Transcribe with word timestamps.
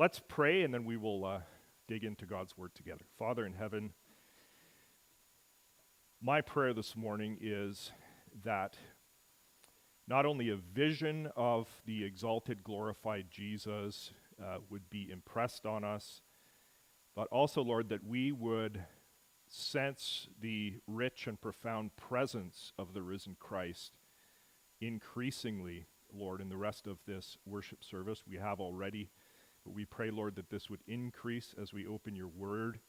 Let's 0.00 0.22
pray 0.28 0.62
and 0.62 0.72
then 0.72 0.86
we 0.86 0.96
will 0.96 1.26
uh, 1.26 1.40
dig 1.86 2.04
into 2.04 2.24
God's 2.24 2.56
word 2.56 2.74
together. 2.74 3.04
Father 3.18 3.44
in 3.44 3.52
heaven, 3.52 3.92
my 6.22 6.40
prayer 6.40 6.72
this 6.72 6.96
morning 6.96 7.36
is 7.38 7.92
that 8.42 8.78
not 10.08 10.24
only 10.24 10.48
a 10.48 10.56
vision 10.56 11.28
of 11.36 11.68
the 11.84 12.02
exalted, 12.02 12.64
glorified 12.64 13.26
Jesus 13.30 14.12
uh, 14.42 14.60
would 14.70 14.88
be 14.88 15.10
impressed 15.12 15.66
on 15.66 15.84
us, 15.84 16.22
but 17.14 17.28
also, 17.28 17.62
Lord, 17.62 17.90
that 17.90 18.02
we 18.02 18.32
would 18.32 18.82
sense 19.50 20.28
the 20.40 20.76
rich 20.86 21.26
and 21.26 21.38
profound 21.38 21.94
presence 21.96 22.72
of 22.78 22.94
the 22.94 23.02
risen 23.02 23.36
Christ 23.38 23.98
increasingly, 24.80 25.84
Lord, 26.10 26.40
in 26.40 26.48
the 26.48 26.56
rest 26.56 26.86
of 26.86 27.00
this 27.06 27.36
worship 27.44 27.84
service. 27.84 28.22
We 28.26 28.38
have 28.38 28.60
already, 28.60 29.10
but 29.64 29.74
we 29.74 29.84
pray, 29.84 30.10
Lord, 30.10 30.36
that 30.36 30.50
this 30.50 30.70
would 30.70 30.80
increase 30.86 31.54
as 31.60 31.72
we 31.72 31.86
open 31.86 32.16
your 32.16 32.28
word. 32.28 32.80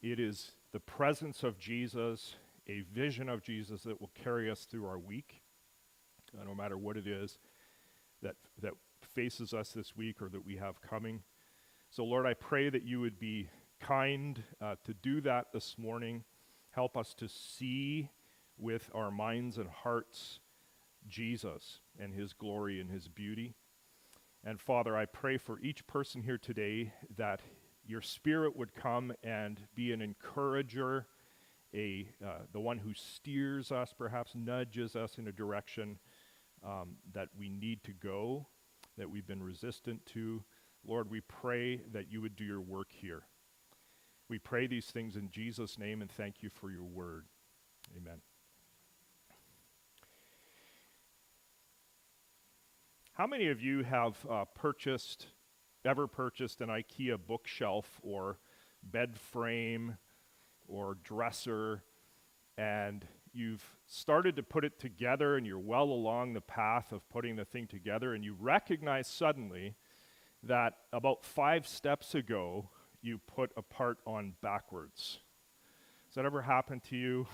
It 0.00 0.18
is 0.20 0.52
the 0.72 0.80
presence 0.80 1.42
of 1.42 1.58
Jesus, 1.58 2.36
a 2.68 2.80
vision 2.92 3.28
of 3.28 3.42
Jesus 3.42 3.82
that 3.82 4.00
will 4.00 4.10
carry 4.14 4.50
us 4.50 4.64
through 4.64 4.86
our 4.86 4.98
week, 4.98 5.42
uh, 6.38 6.44
no 6.44 6.54
matter 6.54 6.76
what 6.76 6.96
it 6.96 7.06
is 7.06 7.38
that, 8.22 8.36
that 8.60 8.72
faces 9.14 9.52
us 9.52 9.70
this 9.70 9.96
week 9.96 10.22
or 10.22 10.28
that 10.28 10.44
we 10.44 10.56
have 10.56 10.80
coming. 10.80 11.22
So, 11.90 12.04
Lord, 12.04 12.26
I 12.26 12.34
pray 12.34 12.70
that 12.70 12.84
you 12.84 13.00
would 13.00 13.18
be 13.18 13.48
kind 13.80 14.42
uh, 14.60 14.76
to 14.84 14.94
do 14.94 15.20
that 15.22 15.52
this 15.52 15.76
morning. 15.76 16.24
Help 16.70 16.96
us 16.96 17.14
to 17.14 17.28
see 17.28 18.08
with 18.58 18.88
our 18.94 19.10
minds 19.10 19.58
and 19.58 19.68
hearts 19.68 20.40
Jesus 21.08 21.80
and 21.98 22.14
his 22.14 22.32
glory 22.32 22.80
and 22.80 22.90
his 22.90 23.08
beauty. 23.08 23.54
And 24.44 24.60
Father, 24.60 24.96
I 24.96 25.06
pray 25.06 25.36
for 25.36 25.60
each 25.60 25.86
person 25.86 26.22
here 26.22 26.38
today 26.38 26.92
that 27.16 27.40
your 27.86 28.00
spirit 28.00 28.56
would 28.56 28.74
come 28.74 29.12
and 29.22 29.60
be 29.74 29.92
an 29.92 30.02
encourager, 30.02 31.06
a, 31.74 32.08
uh, 32.24 32.40
the 32.52 32.60
one 32.60 32.78
who 32.78 32.92
steers 32.94 33.70
us, 33.70 33.94
perhaps 33.96 34.34
nudges 34.34 34.96
us 34.96 35.18
in 35.18 35.28
a 35.28 35.32
direction 35.32 35.98
um, 36.64 36.96
that 37.12 37.28
we 37.38 37.48
need 37.48 37.84
to 37.84 37.92
go, 37.92 38.46
that 38.98 39.08
we've 39.08 39.26
been 39.26 39.42
resistant 39.42 40.04
to. 40.06 40.42
Lord, 40.84 41.10
we 41.10 41.20
pray 41.20 41.80
that 41.92 42.10
you 42.10 42.20
would 42.20 42.34
do 42.34 42.44
your 42.44 42.60
work 42.60 42.88
here. 42.90 43.22
We 44.28 44.38
pray 44.38 44.66
these 44.66 44.86
things 44.86 45.16
in 45.16 45.30
Jesus' 45.30 45.78
name 45.78 46.02
and 46.02 46.10
thank 46.10 46.42
you 46.42 46.50
for 46.50 46.70
your 46.70 46.84
word. 46.84 47.26
Amen. 47.96 48.31
How 53.14 53.26
many 53.26 53.48
of 53.48 53.60
you 53.60 53.82
have 53.82 54.16
uh, 54.30 54.46
purchased, 54.54 55.26
ever 55.84 56.06
purchased 56.06 56.62
an 56.62 56.70
IKEA 56.70 57.18
bookshelf 57.18 58.00
or 58.02 58.38
bed 58.82 59.18
frame 59.18 59.98
or 60.66 60.96
dresser 61.04 61.82
and 62.56 63.06
you've 63.34 63.62
started 63.86 64.34
to 64.36 64.42
put 64.42 64.64
it 64.64 64.80
together 64.80 65.36
and 65.36 65.46
you're 65.46 65.58
well 65.58 65.90
along 65.90 66.32
the 66.32 66.40
path 66.40 66.90
of 66.90 67.06
putting 67.10 67.36
the 67.36 67.44
thing 67.44 67.66
together 67.66 68.14
and 68.14 68.24
you 68.24 68.34
recognize 68.40 69.08
suddenly 69.08 69.74
that 70.42 70.78
about 70.94 71.22
five 71.22 71.68
steps 71.68 72.14
ago 72.14 72.70
you 73.02 73.18
put 73.18 73.50
a 73.58 73.62
part 73.62 73.98
on 74.06 74.32
backwards. 74.40 75.18
Has 76.06 76.14
that 76.14 76.24
ever 76.24 76.40
happened 76.40 76.82
to 76.84 76.96
you? 76.96 77.26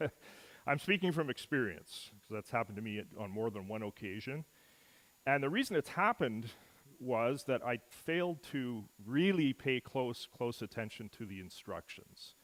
I'm 0.68 0.78
speaking 0.78 1.10
from 1.10 1.30
experience 1.30 2.10
because 2.12 2.30
that's 2.30 2.50
happened 2.52 2.76
to 2.76 2.82
me 2.82 3.02
on 3.18 3.28
more 3.28 3.50
than 3.50 3.66
one 3.66 3.82
occasion. 3.82 4.44
And 5.26 5.42
the 5.42 5.50
reason 5.50 5.74
it's 5.74 5.90
happened 5.90 6.46
was 7.00 7.44
that 7.44 7.64
I 7.64 7.80
failed 7.90 8.42
to 8.52 8.84
really 9.04 9.52
pay 9.52 9.80
close, 9.80 10.28
close 10.34 10.62
attention 10.62 11.10
to 11.18 11.26
the 11.26 11.40
instructions. 11.40 12.34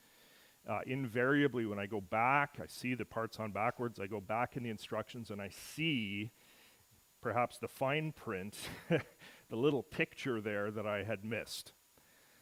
Uh, 0.69 0.81
invariably, 0.87 1.65
when 1.65 1.79
I 1.79 1.87
go 1.87 2.01
back, 2.01 2.59
I 2.63 2.67
see 2.67 2.95
the 2.95 3.05
parts 3.05 3.39
on 3.39 3.53
backwards, 3.53 3.99
I 3.99 4.07
go 4.07 4.21
back 4.21 4.57
in 4.57 4.63
the 4.63 4.71
instructions 4.71 5.31
and 5.31 5.41
I 5.41 5.49
see 5.49 6.33
perhaps 7.21 7.59
the 7.59 7.69
fine 7.69 8.13
print, 8.13 8.57
the 8.89 9.57
little 9.57 9.83
picture 9.83 10.41
there 10.41 10.71
that 10.71 10.87
I 10.87 11.05
had 11.05 11.25
missed. 11.25 11.73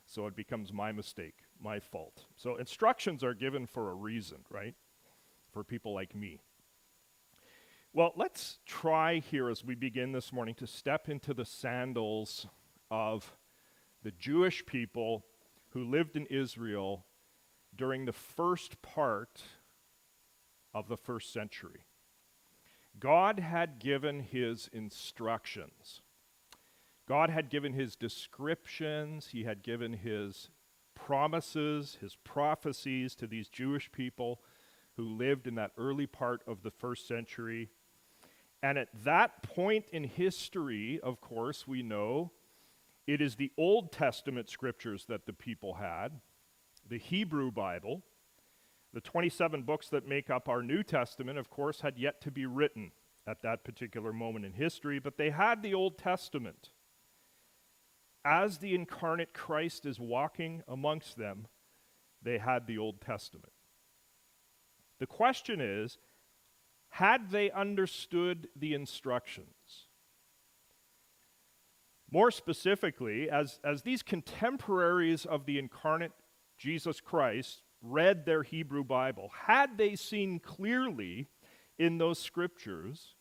So 0.07 0.27
it 0.27 0.35
becomes 0.35 0.73
my 0.73 0.91
mistake, 0.91 1.37
my 1.63 1.79
fault. 1.79 2.25
So 2.37 2.57
instructions 2.57 3.23
are 3.23 3.35
given 3.35 3.67
for 3.67 3.91
a 3.91 3.95
reason, 3.95 4.39
right? 4.51 4.75
For 5.53 5.63
people 5.63 5.95
like 5.95 6.15
me. 6.15 6.41
Well, 7.93 8.13
let's 8.15 8.61
try 8.67 9.19
here 9.19 9.51
as 9.51 9.65
we 9.65 9.75
begin 9.75 10.13
this 10.13 10.33
morning 10.33 10.55
to 10.57 10.67
step 10.69 11.09
into 11.09 11.35
the 11.35 11.45
sandals 11.45 12.47
of 12.89 13.37
the 14.05 14.13
Jewish 14.13 14.65
people 14.65 15.25
who 15.71 15.83
lived 15.83 16.17
in 16.17 16.27
Israel 16.27 17.05
during 17.75 18.05
the 18.05 18.13
first 18.13 18.81
part 18.81 19.43
of 20.73 20.87
the 20.87 20.97
first 20.97 21.33
century. 21.33 21.81
God 23.01 23.41
had 23.41 23.81
given 23.81 24.21
his 24.21 24.71
instructions. 24.73 26.01
God 27.09 27.29
had 27.29 27.51
given 27.51 27.73
his 27.73 27.97
descriptions, 27.97 29.31
he 29.33 29.43
had 29.43 29.65
given 29.65 29.95
his 29.95 30.49
promises, 30.95 31.99
his 32.01 32.15
prophecies 32.23 33.17
to 33.17 33.27
these 33.27 33.49
Jewish 33.49 33.91
people 33.91 34.41
who 34.97 35.03
lived 35.03 35.49
in 35.49 35.57
that 35.57 35.73
early 35.77 36.07
part 36.07 36.43
of 36.47 36.63
the 36.63 36.71
first 36.71 37.09
century. 37.09 37.69
And 38.63 38.79
at 38.79 38.89
that 39.05 39.43
point 39.43 39.87
in 39.93 40.05
history, 40.05 41.01
of 41.03 41.21
course, 41.21 41.67
we 41.67 41.83
know 41.83 42.33
it 43.07 43.21
is 43.21 43.37
the 43.37 43.53
Old 43.57 43.93
Testament 43.93 44.49
scriptures 44.49 45.07
that 45.09 45.27
the 45.27 45.33
people 45.33 45.75
had 45.75 46.21
the 46.89 46.99
Hebrew 46.99 47.51
Bible. 47.51 48.03
The 48.93 49.01
27 49.01 49.63
books 49.63 49.89
that 49.91 50.09
make 50.09 50.31
up 50.31 50.49
our 50.49 50.63
New 50.63 50.83
Testament, 50.83 51.39
of 51.39 51.49
course, 51.49 51.81
had 51.81 51.97
yet 51.97 52.21
to 52.23 52.31
be 52.31 52.47
written 52.47 52.91
at 53.27 53.43
that 53.43 53.65
particular 53.65 54.13
moment 54.13 54.45
in 54.45 54.53
history, 54.53 54.99
but 54.99 55.17
they 55.17 55.31
had 55.31 55.63
the 55.63 55.75
Old 55.75 55.97
Testament. 55.97 56.71
As 58.25 58.59
the 58.59 58.75
incarnate 58.75 59.33
Christ 59.33 59.87
is 59.87 60.01
walking 60.01 60.63
amongst 60.67 61.17
them, 61.17 61.47
they 62.23 62.39
had 62.39 62.67
the 62.67 62.79
Old 62.79 63.01
Testament. 63.01 63.53
The 64.99 65.07
question 65.07 65.61
is 65.61 65.99
had 66.91 67.31
they 67.31 67.51
understood 67.51 68.49
the 68.55 68.75
instructions? 68.75 69.87
More 72.11 72.31
specifically, 72.31 73.31
as, 73.31 73.61
as 73.65 73.83
these 73.83 74.03
contemporaries 74.03 75.25
of 75.25 75.47
the 75.47 75.59
incarnate 75.59 76.13
Jesus 76.59 77.01
Christ, 77.01 77.63
read 77.83 78.27
their 78.27 78.43
Hebrew 78.43 78.85
Bible, 78.85 79.31
had 79.47 79.79
they 79.79 79.97
seen 79.97 80.39
clearly 80.39 81.29
in 81.79 81.99
those 81.99 82.19
scriptures 82.19 83.15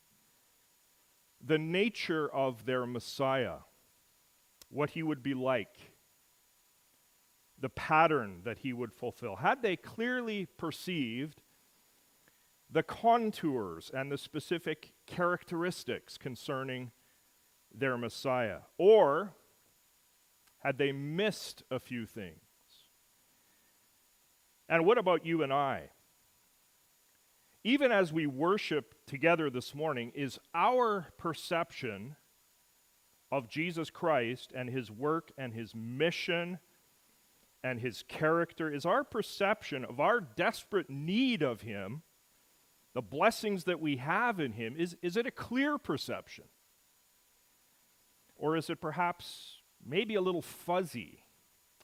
the 1.41 1.57
nature 1.57 2.28
of 2.34 2.66
their 2.66 2.86
Messiah, 2.86 3.59
what 4.69 4.90
he 4.90 5.03
would 5.03 5.24
be 5.24 5.34
like, 5.34 5.94
the 7.57 7.69
pattern 7.69 8.41
that 8.44 8.59
he 8.59 8.74
would 8.74 8.94
fulfill, 8.94 9.38
had 9.38 9.62
they 9.62 9.75
clearly 9.75 10.47
perceived 10.57 11.41
the 12.72 12.84
contours 12.84 13.90
and 13.94 14.12
the 14.12 14.18
specific 14.18 14.94
characteristics 15.06 16.18
concerning 16.18 16.91
their 17.74 17.97
Messiah, 17.97 18.59
or 18.78 19.34
had 20.59 20.78
they 20.78 20.91
missed 20.91 21.63
a 21.72 21.80
few 21.80 22.06
things? 22.06 22.35
And 24.68 24.85
what 24.85 24.97
about 24.97 25.25
you 25.25 25.41
and 25.41 25.52
I? 25.52 25.90
Even 27.63 27.91
as 27.91 28.13
we 28.13 28.28
worship 28.28 28.94
together 29.06 29.50
this 29.50 29.74
morning, 29.74 30.12
is 30.16 30.40
our 30.53 31.07
perception 31.18 32.16
of 33.31 33.50
Jesus 33.50 33.90
Christ 33.90 34.51
and 34.56 34.69
his 34.69 34.90
work 34.91 35.31
and 35.38 35.53
his 35.53 35.74
mission 35.75 36.60
and 37.63 37.80
his 37.80 38.04
character, 38.07 38.72
is 38.72 38.86
our 38.86 39.04
perception 39.04 39.83
of 39.83 40.00
our 40.00 40.22
desperate 40.22 40.89
need 40.89 41.42
of 41.42 41.62
him, 41.62 42.04
the 42.94 43.01
blessings 43.01 43.65
that 43.65 43.80
we 43.80 43.97
have 43.97 44.39
in 44.39 44.53
him, 44.53 44.75
is, 44.77 44.97
is 45.01 45.15
it 45.15 45.25
a 45.25 45.31
clear 45.31 45.77
perception? 45.77 46.45
Or 48.36 48.56
is 48.56 48.69
it 48.69 48.80
perhaps 48.81 49.57
maybe 49.86 50.15
a 50.15 50.21
little 50.21 50.41
fuzzy, 50.41 51.24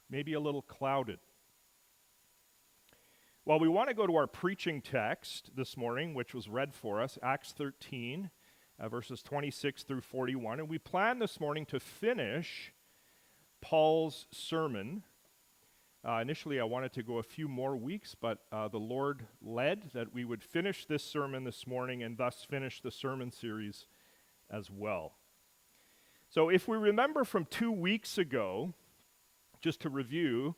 maybe 0.09 0.33
a 0.33 0.39
little 0.39 0.61
clouded? 0.61 1.19
Well, 3.47 3.59
we 3.59 3.67
want 3.67 3.89
to 3.89 3.95
go 3.95 4.07
to 4.07 4.15
our 4.15 4.25
preaching 4.25 4.81
text 4.81 5.51
this 5.55 5.77
morning, 5.77 6.15
which 6.15 6.33
was 6.33 6.49
read 6.49 6.73
for 6.73 6.99
us, 6.99 7.19
Acts 7.21 7.51
13, 7.51 8.31
uh, 8.79 8.89
verses 8.89 9.21
26 9.21 9.83
through 9.83 10.01
41. 10.01 10.59
And 10.59 10.67
we 10.67 10.79
plan 10.79 11.19
this 11.19 11.39
morning 11.39 11.65
to 11.67 11.79
finish 11.79 12.73
Paul's 13.61 14.25
sermon. 14.31 15.03
Uh, 16.07 16.19
initially, 16.19 16.59
I 16.59 16.63
wanted 16.65 16.93
to 16.93 17.03
go 17.03 17.17
a 17.17 17.23
few 17.23 17.47
more 17.47 17.75
weeks, 17.75 18.13
but 18.13 18.37
uh, 18.51 18.67
the 18.67 18.77
Lord 18.77 19.25
led 19.41 19.89
that 19.93 20.13
we 20.13 20.23
would 20.23 20.43
finish 20.43 20.85
this 20.85 21.03
sermon 21.03 21.45
this 21.45 21.65
morning 21.65 22.03
and 22.03 22.15
thus 22.15 22.45
finish 22.47 22.79
the 22.79 22.91
sermon 22.91 23.31
series 23.31 23.87
as 24.51 24.69
well. 24.69 25.13
So, 26.29 26.49
if 26.49 26.67
we 26.67 26.77
remember 26.77 27.23
from 27.23 27.45
two 27.45 27.71
weeks 27.71 28.19
ago, 28.19 28.75
just 29.61 29.79
to 29.81 29.89
review, 29.89 30.55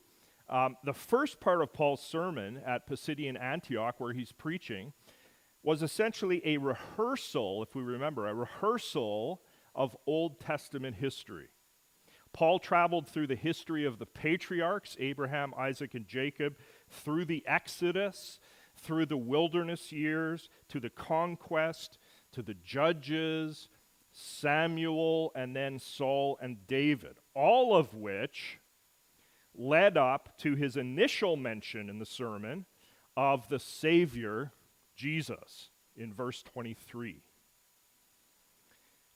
um, 0.49 0.75
the 0.83 0.91
first 0.91 1.39
part 1.39 1.61
of 1.61 1.71
Paul's 1.71 2.03
sermon 2.03 2.59
at 2.65 2.85
Pisidian 2.85 3.41
Antioch, 3.41 3.95
where 3.99 4.11
he's 4.11 4.33
preaching, 4.33 4.91
was 5.63 5.81
essentially 5.81 6.41
a 6.43 6.57
rehearsal, 6.57 7.63
if 7.63 7.73
we 7.73 7.83
remember, 7.83 8.27
a 8.27 8.33
rehearsal 8.33 9.41
of 9.73 9.95
Old 10.05 10.41
Testament 10.41 10.97
history. 10.97 11.47
Paul 12.33 12.59
traveled 12.59 13.07
through 13.07 13.27
the 13.27 13.35
history 13.35 13.85
of 13.85 13.99
the 13.99 14.05
patriarchs, 14.05 14.95
Abraham, 14.99 15.53
Isaac, 15.57 15.95
and 15.95 16.07
Jacob, 16.07 16.57
through 16.89 17.25
the 17.25 17.43
Exodus, 17.47 18.39
through 18.75 19.07
the 19.07 19.17
wilderness 19.17 19.91
years, 19.91 20.49
to 20.69 20.79
the 20.79 20.89
conquest, 20.89 21.97
to 22.31 22.41
the 22.41 22.53
judges, 22.53 23.69
Samuel, 24.11 25.31
and 25.35 25.55
then 25.55 25.79
Saul 25.79 26.37
and 26.41 26.65
David, 26.67 27.17
all 27.33 27.75
of 27.75 27.93
which 27.93 28.59
led 29.55 29.97
up 29.97 30.37
to 30.39 30.55
his 30.55 30.77
initial 30.77 31.35
mention 31.35 31.89
in 31.89 31.99
the 31.99 32.05
sermon 32.05 32.65
of 33.15 33.49
the 33.49 33.59
Savior, 33.59 34.51
Jesus, 34.95 35.69
in 35.95 36.13
verse 36.13 36.43
23. 36.43 37.23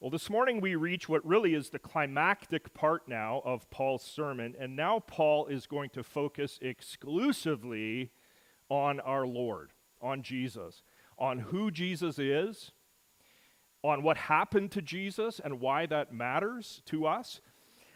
Well, 0.02 0.10
this 0.10 0.28
morning 0.28 0.60
we 0.60 0.74
reach 0.74 1.08
what 1.08 1.24
really 1.24 1.54
is 1.54 1.70
the 1.70 1.78
climactic 1.78 2.74
part 2.74 3.06
now 3.06 3.40
of 3.44 3.70
Paul's 3.70 4.02
sermon, 4.02 4.56
and 4.58 4.74
now 4.74 4.98
Paul 4.98 5.46
is 5.46 5.68
going 5.68 5.90
to 5.90 6.02
focus 6.02 6.58
exclusively 6.60 8.10
on 8.68 8.98
our 8.98 9.24
Lord, 9.24 9.70
on 10.00 10.24
Jesus, 10.24 10.82
on 11.20 11.38
who 11.38 11.70
Jesus 11.70 12.18
is, 12.18 12.72
on 13.84 14.02
what 14.02 14.16
happened 14.16 14.72
to 14.72 14.82
Jesus 14.82 15.38
and 15.38 15.60
why 15.60 15.86
that 15.86 16.12
matters 16.12 16.82
to 16.86 17.06
us, 17.06 17.40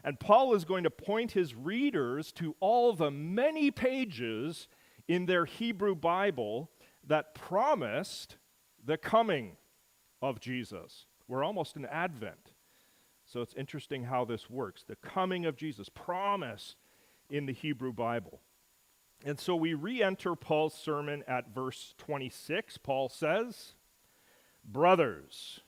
and 0.04 0.20
Paul 0.20 0.54
is 0.54 0.64
going 0.64 0.84
to 0.84 0.90
point 0.90 1.32
his 1.32 1.56
readers 1.56 2.30
to 2.34 2.54
all 2.60 2.92
the 2.92 3.10
many 3.10 3.72
pages 3.72 4.68
in 5.08 5.26
their 5.26 5.44
Hebrew 5.44 5.96
Bible 5.96 6.70
that 7.04 7.34
promised 7.34 8.36
the 8.84 8.96
coming 8.96 9.56
of 10.22 10.38
Jesus. 10.38 11.06
We're 11.28 11.44
almost 11.44 11.76
in 11.76 11.84
Advent. 11.86 12.52
So 13.24 13.40
it's 13.40 13.54
interesting 13.54 14.04
how 14.04 14.24
this 14.24 14.48
works. 14.48 14.84
The 14.86 14.96
coming 14.96 15.46
of 15.46 15.56
Jesus, 15.56 15.88
promise 15.88 16.76
in 17.28 17.46
the 17.46 17.52
Hebrew 17.52 17.92
Bible. 17.92 18.40
And 19.24 19.40
so 19.40 19.56
we 19.56 19.74
re 19.74 20.02
enter 20.02 20.36
Paul's 20.36 20.74
sermon 20.74 21.24
at 21.26 21.52
verse 21.52 21.94
26. 21.98 22.78
Paul 22.78 23.08
says, 23.08 23.74
Brothers, 24.64 25.60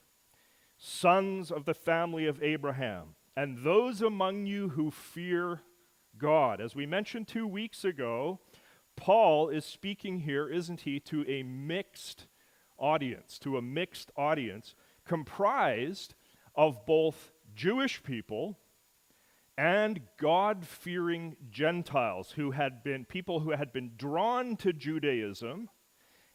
sons 0.77 1.51
of 1.51 1.65
the 1.65 1.75
family 1.75 2.27
of 2.27 2.43
Abraham, 2.43 3.17
and 3.37 3.65
those 3.65 4.01
among 4.03 4.47
you 4.47 4.71
who 4.71 4.91
fear 4.91 5.63
God. 6.17 6.61
As 6.61 6.75
we 6.77 6.87
mentioned 6.87 7.27
two 7.27 7.47
weeks 7.47 7.85
ago, 7.85 8.41
Paul 8.97 9.49
is 9.49 9.65
speaking 9.65 10.21
here, 10.21 10.49
isn't 10.49 10.83
he, 10.83 11.01
to 11.01 11.25
a 11.29 11.43
mixed 11.43 12.27
audience, 12.79 13.39
to 13.41 13.57
a 13.57 13.63
mixed 13.63 14.11
audience 14.17 14.75
comprised 15.09 16.15
of 16.55 16.87
both 16.87 17.33
Jewish 17.57 18.03
people 18.05 18.59
and 19.57 20.01
God 20.17 20.65
fearing 20.65 21.37
Gentiles 21.51 22.31
who 22.33 22.53
had 22.53 22.85
been 22.85 23.05
people 23.05 23.41
who 23.41 23.51
had 23.51 23.73
been 23.73 23.93
drawn 23.97 24.55
to 24.59 24.73
Judaism 24.73 25.69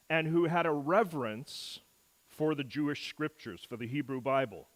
and 0.09 0.27
who 0.27 0.45
had 0.45 0.65
a 0.65 0.71
reverence 0.71 1.79
for 2.27 2.53
the 2.53 2.65
Jewish 2.65 3.07
scriptures, 3.07 3.65
for 3.67 3.77
the 3.77 3.87
Hebrew 3.87 4.19
Bible. 4.19 4.67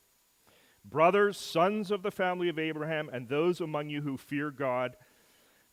Brothers, 0.85 1.37
sons 1.37 1.91
of 1.91 2.03
the 2.03 2.11
family 2.11 2.47
of 2.47 2.57
Abraham, 2.57 3.09
and 3.11 3.27
those 3.27 3.59
among 3.59 3.89
you 3.89 4.01
who 4.01 4.15
fear 4.15 4.51
God, 4.51 4.95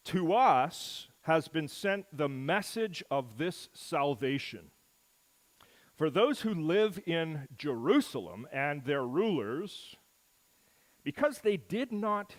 to 0.06 0.32
us 0.32 1.06
has 1.22 1.46
been 1.46 1.68
sent 1.68 2.06
the 2.12 2.28
message 2.28 3.04
of 3.10 3.38
this 3.38 3.68
salvation. 3.72 4.70
For 5.96 6.10
those 6.10 6.40
who 6.40 6.54
live 6.54 6.98
in 7.06 7.46
Jerusalem 7.56 8.48
and 8.52 8.84
their 8.84 9.06
rulers, 9.06 9.94
because 11.04 11.38
they 11.38 11.56
did 11.56 11.92
not 11.92 12.34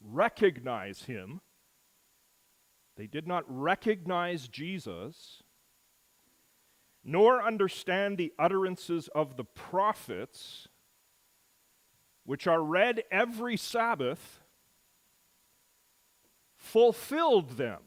recognize 0.00 1.04
him, 1.04 1.40
they 2.96 3.06
did 3.06 3.26
not 3.26 3.44
recognize 3.48 4.46
Jesus, 4.46 5.42
nor 7.02 7.42
understand 7.42 8.16
the 8.16 8.32
utterances 8.38 9.08
of 9.14 9.36
the 9.36 9.44
prophets 9.44 10.68
which 12.24 12.46
are 12.46 12.62
read 12.62 13.02
every 13.10 13.56
Sabbath, 13.56 14.40
fulfilled 16.56 17.56
them, 17.56 17.80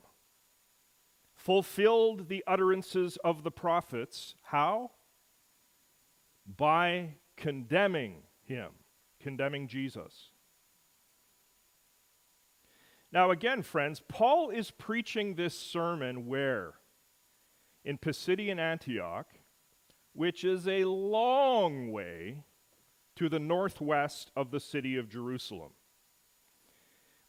fulfilled 1.46 2.28
the 2.28 2.44
utterances 2.48 3.20
of 3.24 3.44
the 3.44 3.52
prophets. 3.52 4.34
How? 4.42 4.90
By 6.58 7.18
condemning 7.38 8.24
him, 8.44 8.72
condemning 9.20 9.68
Jesus. 9.68 10.32
Now, 13.12 13.30
again, 13.30 13.62
friends, 13.62 14.02
Paul 14.08 14.50
is 14.50 14.72
preaching 14.72 15.36
this 15.36 15.54
sermon 15.54 16.26
where? 16.26 16.74
In 17.84 18.00
Pisidian 18.00 18.60
Antioch, 18.60 19.28
which 20.14 20.44
is 20.44 20.68
a 20.68 20.86
long 20.86 21.92
way 21.92 22.44
to 23.18 23.30
the 23.30 23.40
northwest 23.40 24.32
of 24.36 24.50
the 24.50 24.60
city 24.60 24.98
of 24.98 25.10
Jerusalem. 25.10 25.74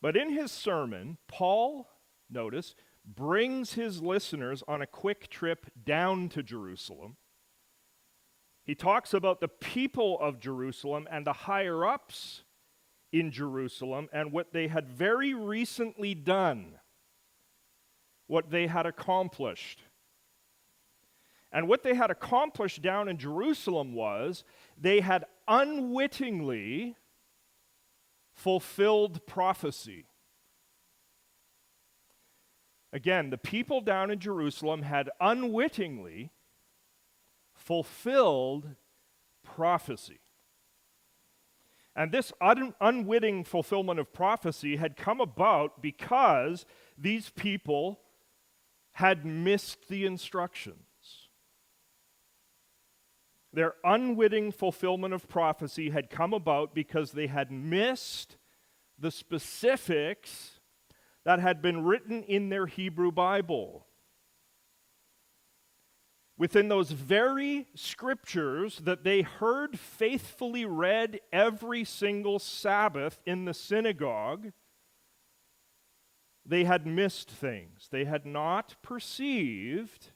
But 0.00 0.16
in 0.16 0.30
his 0.30 0.50
sermon, 0.50 1.18
Paul, 1.28 1.86
notice, 2.30 2.74
brings 3.06 3.74
his 3.74 4.02
listeners 4.02 4.62
on 4.66 4.82
a 4.82 4.86
quick 4.86 5.28
trip 5.28 5.66
down 5.84 6.28
to 6.30 6.42
Jerusalem. 6.42 7.16
He 8.64 8.74
talks 8.74 9.14
about 9.14 9.40
the 9.40 9.48
people 9.48 10.18
of 10.20 10.40
Jerusalem 10.40 11.06
and 11.10 11.24
the 11.24 11.32
higher 11.32 11.86
ups 11.86 12.42
in 13.12 13.30
Jerusalem 13.30 14.08
and 14.12 14.32
what 14.32 14.52
they 14.52 14.66
had 14.66 14.88
very 14.88 15.34
recently 15.34 16.14
done, 16.14 16.74
what 18.26 18.50
they 18.50 18.66
had 18.66 18.84
accomplished. 18.84 19.82
And 21.52 21.68
what 21.68 21.84
they 21.84 21.94
had 21.94 22.10
accomplished 22.10 22.82
down 22.82 23.08
in 23.08 23.18
Jerusalem 23.18 23.94
was 23.94 24.42
they 24.76 25.00
had 25.00 25.24
unwittingly 25.46 26.96
fulfilled 28.34 29.24
prophecy. 29.26 30.06
Again, 32.96 33.28
the 33.28 33.36
people 33.36 33.82
down 33.82 34.10
in 34.10 34.18
Jerusalem 34.18 34.80
had 34.80 35.10
unwittingly 35.20 36.30
fulfilled 37.52 38.70
prophecy. 39.44 40.20
And 41.94 42.10
this 42.10 42.32
un- 42.40 42.74
unwitting 42.80 43.44
fulfillment 43.44 44.00
of 44.00 44.14
prophecy 44.14 44.76
had 44.76 44.96
come 44.96 45.20
about 45.20 45.82
because 45.82 46.64
these 46.96 47.28
people 47.28 48.00
had 48.92 49.26
missed 49.26 49.88
the 49.88 50.06
instructions. 50.06 51.28
Their 53.52 53.74
unwitting 53.84 54.52
fulfillment 54.52 55.12
of 55.12 55.28
prophecy 55.28 55.90
had 55.90 56.08
come 56.08 56.32
about 56.32 56.74
because 56.74 57.12
they 57.12 57.26
had 57.26 57.52
missed 57.52 58.38
the 58.98 59.10
specifics 59.10 60.55
that 61.26 61.40
had 61.40 61.60
been 61.60 61.82
written 61.82 62.22
in 62.22 62.50
their 62.50 62.66
Hebrew 62.66 63.10
Bible. 63.10 63.84
Within 66.38 66.68
those 66.68 66.92
very 66.92 67.66
scriptures 67.74 68.80
that 68.84 69.02
they 69.02 69.22
heard 69.22 69.76
faithfully 69.76 70.64
read 70.64 71.18
every 71.32 71.82
single 71.82 72.38
Sabbath 72.38 73.20
in 73.26 73.44
the 73.44 73.54
synagogue, 73.54 74.52
they 76.44 76.62
had 76.62 76.86
missed 76.86 77.28
things. 77.28 77.88
They 77.90 78.04
had 78.04 78.24
not 78.24 78.76
perceived 78.80 80.12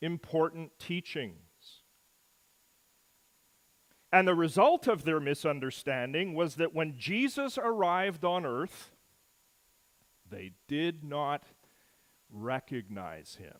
important 0.00 0.78
teachings. 0.78 1.82
And 4.10 4.26
the 4.26 4.34
result 4.34 4.86
of 4.86 5.04
their 5.04 5.20
misunderstanding 5.20 6.32
was 6.32 6.54
that 6.54 6.74
when 6.74 6.96
Jesus 6.96 7.58
arrived 7.58 8.24
on 8.24 8.46
earth, 8.46 8.92
they 10.30 10.52
did 10.66 11.04
not 11.04 11.44
recognize 12.30 13.36
him. 13.36 13.54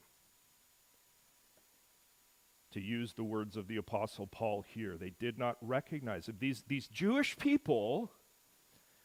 To 2.72 2.80
use 2.80 3.14
the 3.14 3.24
words 3.24 3.56
of 3.56 3.66
the 3.66 3.78
Apostle 3.78 4.26
Paul 4.26 4.62
here, 4.62 4.96
they 4.96 5.10
did 5.18 5.38
not 5.38 5.56
recognize 5.62 6.28
him. 6.28 6.36
These, 6.38 6.64
these 6.68 6.86
Jewish 6.86 7.36
people 7.38 8.12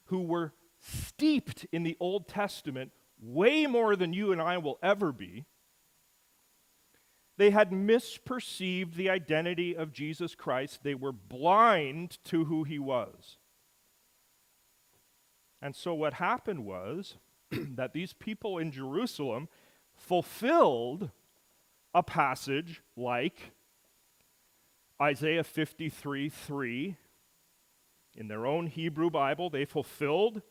who 0.05 0.22
were 0.22 0.53
steeped 0.82 1.65
in 1.72 1.84
the 1.84 1.96
Old 2.00 2.27
Testament 2.27 2.91
way 3.22 3.65
more 3.65 3.96
than 3.96 4.12
you 4.12 4.34
and 4.34 4.41
I 4.41 4.58
will 4.58 4.79
ever 4.84 5.13
be 5.13 5.46
they 7.38 7.50
had 7.50 7.72
misperceived 7.72 8.93
the 8.96 9.10
identity 9.10 9.75
of 9.75 9.91
Jesus 9.91 10.36
Christ. 10.36 10.84
They 10.84 10.96
were 10.96 11.12
blind 11.12 12.20
to 12.25 12.46
who 12.46 12.63
he 12.63 12.77
was. 12.77 13.38
And 15.62 15.75
so 15.75 15.93
what 15.93 16.15
happened 16.15 16.65
was 16.65 17.15
that 17.75 17.93
these 17.93 18.13
people 18.13 18.57
in 18.57 18.72
Jerusalem 18.72 19.50
fulfilled 19.95 21.12
a 21.93 22.03
passage 22.03 22.81
like 22.95 23.51
Isaiah 25.01 25.43
53 25.43 26.29
3. 26.29 26.98
In 28.15 28.27
their 28.27 28.45
own 28.45 28.67
Hebrew 28.67 29.10
Bible, 29.10 29.50
they 29.50 29.65
fulfilled 29.65 30.41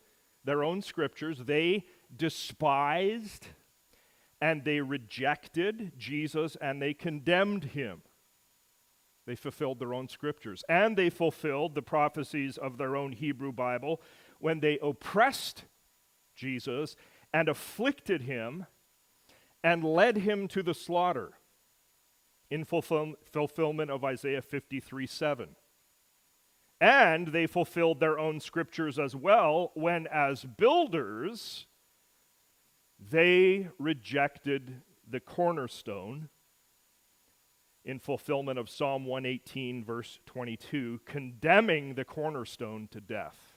their 0.45 0.65
own 0.65 0.83
scriptures. 0.83 1.39
They 1.45 1.85
despised 2.15 3.47
and 4.41 4.65
they 4.65 4.81
rejected 4.81 5.93
Jesus 5.97 6.57
and 6.61 6.83
they 6.83 6.95
condemned 6.95 7.65
him. 7.65 8.03
They 9.25 9.37
fulfilled 9.37 9.79
their 9.79 9.95
own 9.95 10.09
scriptures. 10.09 10.65
And 10.69 10.97
they 10.97 11.11
fulfilled 11.11 11.77
the 11.77 11.83
prophecies 11.83 12.59
of 12.59 12.77
their 12.77 12.97
own 12.97 13.13
Hebrew 13.13 13.53
Bible 13.53 14.03
when 14.41 14.59
they 14.59 14.81
oppressed 14.83 15.65
Jesus 16.35 16.97
and 17.33 17.49
afflicted 17.49 18.23
him 18.23 18.67
and 19.65 19.85
led 19.85 20.19
him 20.19 20.49
to 20.49 20.63
the 20.63 20.75
slaughter 20.75 21.33
in 22.51 22.65
fulfill- 22.65 23.15
fulfillment 23.25 23.91
of 23.91 24.05
Isaiah 24.05 24.43
53 24.43 25.07
7. 25.07 25.57
And 26.81 27.29
they 27.29 27.47
fulfilled 27.47 28.01
their 28.01 28.19
own 28.19 28.41
scriptures 28.41 28.99
as 28.99 29.15
well 29.15 29.71
when, 29.75 30.09
as 30.09 30.45
builders, 30.45 31.67
they 32.99 33.69
rejected 33.79 34.83
the 35.09 35.21
cornerstone 35.21 36.29
in 37.85 37.99
fulfillment 37.99 38.59
of 38.59 38.69
Psalm 38.69 39.07
118, 39.07 39.85
verse 39.85 40.21
22, 40.27 41.01
condemning 41.05 41.95
the 41.95 42.05
cornerstone 42.05 42.89
to 42.91 43.01
death. 43.01 43.52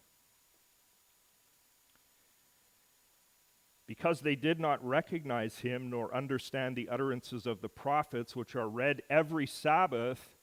Because 3.88 4.22
they 4.22 4.36
did 4.36 4.60
not 4.60 4.84
recognize 4.84 5.60
him 5.60 5.89
nor 5.89 6.13
understand 6.15 6.75
the 6.75 6.89
utterances 6.89 7.46
of 7.46 7.62
the 7.62 7.70
prophets, 7.70 8.36
which 8.36 8.56
are 8.56 8.68
read 8.68 9.04
every 9.10 9.46
Sabbath, 9.46 10.38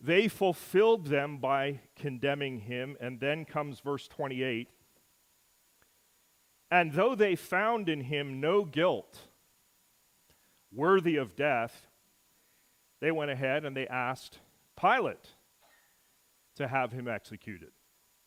they 0.00 0.26
fulfilled 0.26 1.06
them 1.06 1.38
by 1.38 1.80
condemning 1.94 2.60
him. 2.60 2.96
And 3.00 3.20
then 3.20 3.44
comes 3.44 3.80
verse 3.80 4.08
28 4.08 4.68
And 6.70 6.92
though 6.92 7.14
they 7.14 7.36
found 7.36 7.88
in 7.88 8.00
him 8.00 8.40
no 8.40 8.64
guilt 8.64 9.28
worthy 10.72 11.16
of 11.16 11.36
death, 11.36 11.88
they 13.00 13.10
went 13.10 13.30
ahead 13.30 13.64
and 13.64 13.76
they 13.76 13.86
asked 13.86 14.38
Pilate 14.80 15.34
to 16.56 16.66
have 16.68 16.92
him 16.92 17.06
executed. 17.06 17.70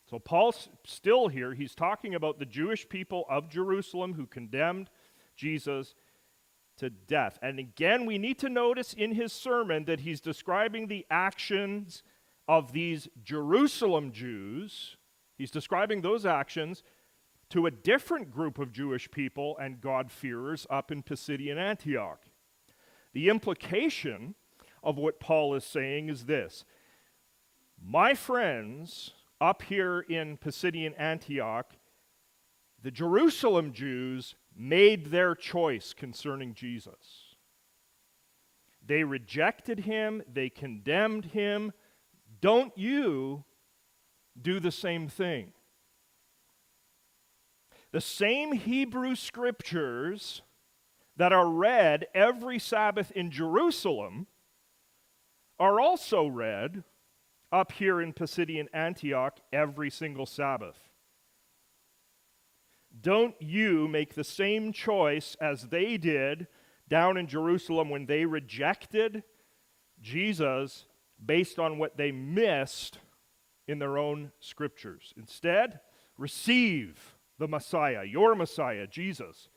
So 0.10 0.20
Paul's 0.20 0.70
still 0.86 1.28
here. 1.28 1.54
He's 1.54 1.74
talking 1.74 2.14
about 2.14 2.38
the 2.38 2.46
Jewish 2.46 2.88
people 2.88 3.26
of 3.30 3.50
Jerusalem 3.50 4.14
who 4.14 4.28
condemned 4.28 4.90
Jesus 5.36 5.96
to 6.78 6.90
death. 6.90 7.40
And 7.42 7.58
again, 7.58 8.06
we 8.06 8.18
need 8.18 8.38
to 8.40 8.50
notice 8.50 8.94
in 8.94 9.14
his 9.14 9.34
sermon 9.34 9.86
that 9.86 10.02
he's 10.02 10.22
describing 10.22 10.88
the 10.88 11.06
actions 11.10 12.04
of 12.48 12.72
these 12.74 13.08
Jerusalem 13.24 14.12
Jews. 14.12 14.98
He's 15.38 15.52
describing 15.52 16.02
those 16.02 16.26
actions 16.26 16.84
to 17.50 17.66
a 17.66 17.72
different 17.72 18.32
group 18.32 18.60
of 18.60 18.72
Jewish 18.72 19.10
people 19.10 19.58
and 19.58 19.82
God-fearers 19.82 20.68
up 20.70 20.92
in 20.92 21.02
Pisidian 21.02 21.58
Antioch. 21.58 22.22
The 23.14 23.30
implication 23.30 24.36
of 24.84 24.98
what 24.98 25.20
Paul 25.20 25.56
is 25.56 25.64
saying 25.64 26.10
is 26.10 26.26
this 26.26 26.66
My 27.82 28.14
friends 28.14 29.14
up 29.42 29.62
here 29.64 30.02
in 30.02 30.38
Pisidian 30.38 30.94
Antioch, 30.98 31.74
the 32.82 32.92
Jerusalem 32.92 33.74
Jews 33.74 34.36
made 34.56 35.08
their 35.08 35.36
choice 35.36 35.94
concerning 35.94 36.54
Jesus. 36.54 37.36
They 38.86 39.04
rejected 39.04 39.80
him, 39.80 40.22
they 40.32 40.50
condemned 40.50 41.26
him. 41.26 41.74
Don't 42.42 42.78
you 42.78 43.44
do 44.40 44.60
the 44.60 44.72
same 44.72 45.08
thing? 45.08 45.54
The 47.92 48.02
same 48.02 48.52
Hebrew 48.52 49.16
scriptures 49.16 50.42
that 51.18 51.32
are 51.32 51.50
read 51.50 52.08
every 52.14 52.60
Sabbath 52.60 53.12
in 53.12 53.32
Jerusalem 53.32 54.28
are 55.58 55.80
also 55.80 56.28
read 56.28 56.84
up 57.52 57.72
here 57.72 58.02
in 58.02 58.14
Pisidian 58.14 58.68
Antioch 58.74 59.40
every 59.54 59.90
single 59.90 60.26
Sabbath. 60.26 60.78
Don't 63.02 63.36
you 63.42 63.88
make 63.88 64.16
the 64.16 64.24
same 64.24 64.72
choice 64.72 65.36
as 65.42 65.64
they 65.68 65.98
did 65.98 66.48
down 66.88 67.18
in 67.18 67.28
Jerusalem 67.28 67.90
when 67.90 68.06
they 68.06 68.26
rejected 68.26 69.24
Jesus 70.02 70.86
based 71.24 71.60
on 71.60 71.78
what 71.78 71.98
they 71.98 72.12
missed 72.12 73.00
in 73.68 73.80
their 73.80 73.98
own 73.98 74.32
scriptures. 74.40 75.14
Instead, 75.18 75.80
receive 76.18 77.16
the 77.38 77.48
Messiah, 77.48 78.04
your 78.04 78.36
Messiah, 78.36 78.88
Jesus. 78.88 79.50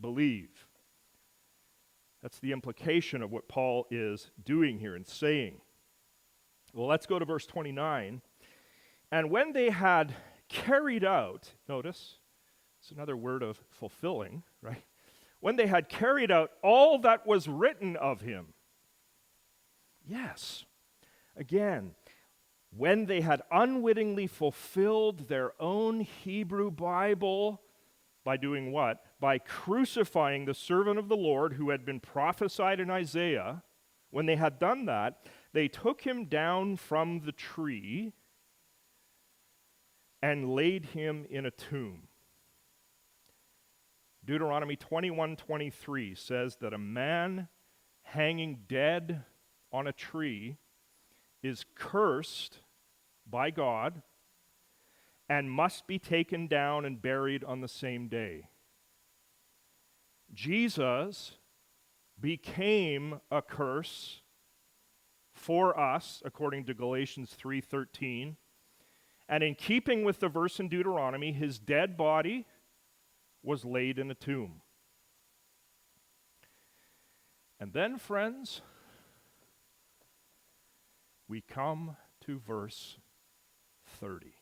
Believe. 0.00 0.66
That's 2.22 2.38
the 2.38 2.52
implication 2.52 3.22
of 3.22 3.32
what 3.32 3.48
Paul 3.48 3.86
is 3.90 4.30
doing 4.44 4.78
here 4.78 4.94
and 4.94 5.06
saying. 5.06 5.60
Well, 6.78 6.86
let's 6.86 7.06
go 7.06 7.18
to 7.18 7.24
verse 7.24 7.44
29. 7.44 8.22
And 9.10 9.30
when 9.32 9.52
they 9.52 9.70
had 9.70 10.14
carried 10.48 11.04
out, 11.04 11.54
notice, 11.68 12.18
it's 12.80 12.92
another 12.92 13.16
word 13.16 13.42
of 13.42 13.58
fulfilling, 13.68 14.44
right? 14.62 14.84
When 15.40 15.56
they 15.56 15.66
had 15.66 15.88
carried 15.88 16.30
out 16.30 16.52
all 16.62 17.00
that 17.00 17.26
was 17.26 17.48
written 17.48 17.96
of 17.96 18.20
him. 18.20 18.54
Yes. 20.06 20.66
Again, 21.36 21.96
when 22.70 23.06
they 23.06 23.22
had 23.22 23.42
unwittingly 23.50 24.28
fulfilled 24.28 25.26
their 25.26 25.60
own 25.60 26.02
Hebrew 26.02 26.70
Bible 26.70 27.60
by 28.22 28.36
doing 28.36 28.70
what? 28.70 29.02
By 29.18 29.38
crucifying 29.38 30.44
the 30.44 30.54
servant 30.54 31.00
of 31.00 31.08
the 31.08 31.16
Lord 31.16 31.54
who 31.54 31.70
had 31.70 31.84
been 31.84 31.98
prophesied 31.98 32.78
in 32.78 32.88
Isaiah. 32.88 33.64
When 34.10 34.26
they 34.26 34.36
had 34.36 34.60
done 34.60 34.86
that, 34.86 35.26
they 35.58 35.66
took 35.66 36.02
him 36.02 36.26
down 36.26 36.76
from 36.76 37.22
the 37.26 37.32
tree 37.32 38.12
and 40.22 40.54
laid 40.54 40.84
him 40.84 41.26
in 41.28 41.44
a 41.44 41.50
tomb. 41.50 42.06
Deuteronomy 44.24 44.76
21:23 44.76 46.14
says 46.14 46.54
that 46.58 46.72
a 46.72 46.78
man 46.78 47.48
hanging 48.02 48.66
dead 48.68 49.24
on 49.72 49.88
a 49.88 49.92
tree 49.92 50.58
is 51.42 51.66
cursed 51.74 52.60
by 53.26 53.50
God 53.50 54.02
and 55.28 55.50
must 55.50 55.88
be 55.88 55.98
taken 55.98 56.46
down 56.46 56.84
and 56.84 57.02
buried 57.02 57.42
on 57.42 57.62
the 57.62 57.66
same 57.66 58.06
day. 58.06 58.46
Jesus 60.32 61.32
became 62.20 63.20
a 63.28 63.42
curse 63.42 64.22
for 65.38 65.78
us 65.78 66.22
according 66.24 66.64
to 66.64 66.74
Galatians 66.74 67.34
3:13. 67.34 68.36
And 69.28 69.42
in 69.42 69.54
keeping 69.54 70.04
with 70.04 70.20
the 70.20 70.28
verse 70.28 70.58
in 70.58 70.68
Deuteronomy, 70.68 71.32
his 71.32 71.58
dead 71.58 71.96
body 71.96 72.46
was 73.42 73.64
laid 73.64 73.98
in 73.98 74.10
a 74.10 74.14
tomb. 74.14 74.62
And 77.60 77.72
then, 77.72 77.98
friends, 77.98 78.62
we 81.26 81.40
come 81.40 81.96
to 82.20 82.38
verse 82.38 82.98
30, 84.00 84.34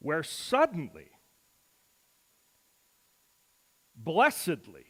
where 0.00 0.22
suddenly, 0.22 1.12
blessedly, 3.94 4.86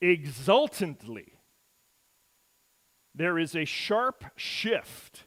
exultantly, 0.00 1.34
there 3.14 3.38
is 3.38 3.54
a 3.56 3.64
sharp 3.64 4.24
shift, 4.36 5.24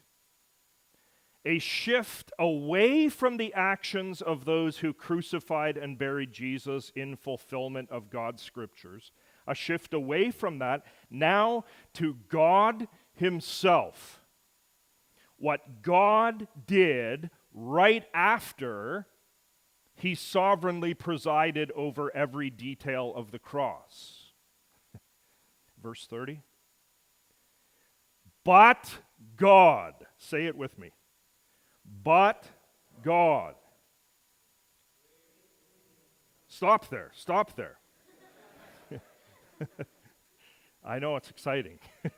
a 1.44 1.58
shift 1.58 2.32
away 2.38 3.08
from 3.08 3.36
the 3.36 3.52
actions 3.52 4.22
of 4.22 4.44
those 4.44 4.78
who 4.78 4.92
crucified 4.92 5.76
and 5.76 5.98
buried 5.98 6.32
Jesus 6.32 6.90
in 6.96 7.16
fulfillment 7.16 7.90
of 7.90 8.10
God's 8.10 8.42
scriptures, 8.42 9.12
a 9.46 9.54
shift 9.54 9.92
away 9.92 10.30
from 10.30 10.58
that 10.58 10.84
now 11.10 11.64
to 11.94 12.16
God 12.28 12.88
Himself. 13.12 14.20
What 15.36 15.82
God 15.82 16.48
did 16.66 17.30
right 17.52 18.04
after 18.14 19.06
He 19.94 20.14
sovereignly 20.14 20.94
presided 20.94 21.70
over 21.72 22.10
every 22.16 22.48
detail 22.48 23.12
of 23.14 23.30
the 23.30 23.38
cross. 23.38 24.23
Verse 25.84 26.06
30. 26.08 26.40
But 28.42 28.98
God, 29.36 29.92
say 30.16 30.46
it 30.46 30.56
with 30.56 30.78
me. 30.78 30.92
but 32.02 32.46
God. 33.02 33.54
Stop 36.48 36.88
there. 36.88 37.10
Stop 37.14 37.54
there. 37.54 37.76
I 40.84 40.98
know 40.98 41.16
it's 41.16 41.28
exciting. 41.28 41.78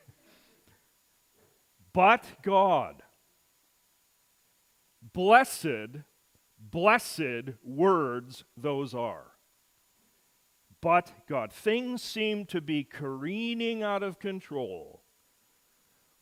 but 1.92 2.24
God. 2.42 3.02
Blessed, 5.12 6.04
blessed 6.60 7.56
words 7.64 8.44
those 8.56 8.94
are. 8.94 9.35
But 10.80 11.12
God. 11.28 11.52
Things 11.52 12.02
seem 12.02 12.46
to 12.46 12.60
be 12.60 12.84
careening 12.84 13.82
out 13.82 14.02
of 14.02 14.18
control. 14.18 15.02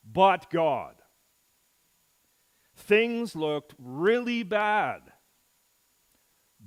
But 0.04 0.50
God. 0.50 0.94
Things 2.76 3.37
looked 3.37 3.75
really 3.78 4.42
bad. 4.42 5.02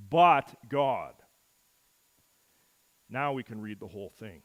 But 0.10 0.56
God. 0.70 1.14
Now 3.10 3.34
we 3.34 3.44
can 3.44 3.62
read 3.62 3.80
the 3.80 3.88
whole 3.88 4.12
thing. 4.20 4.42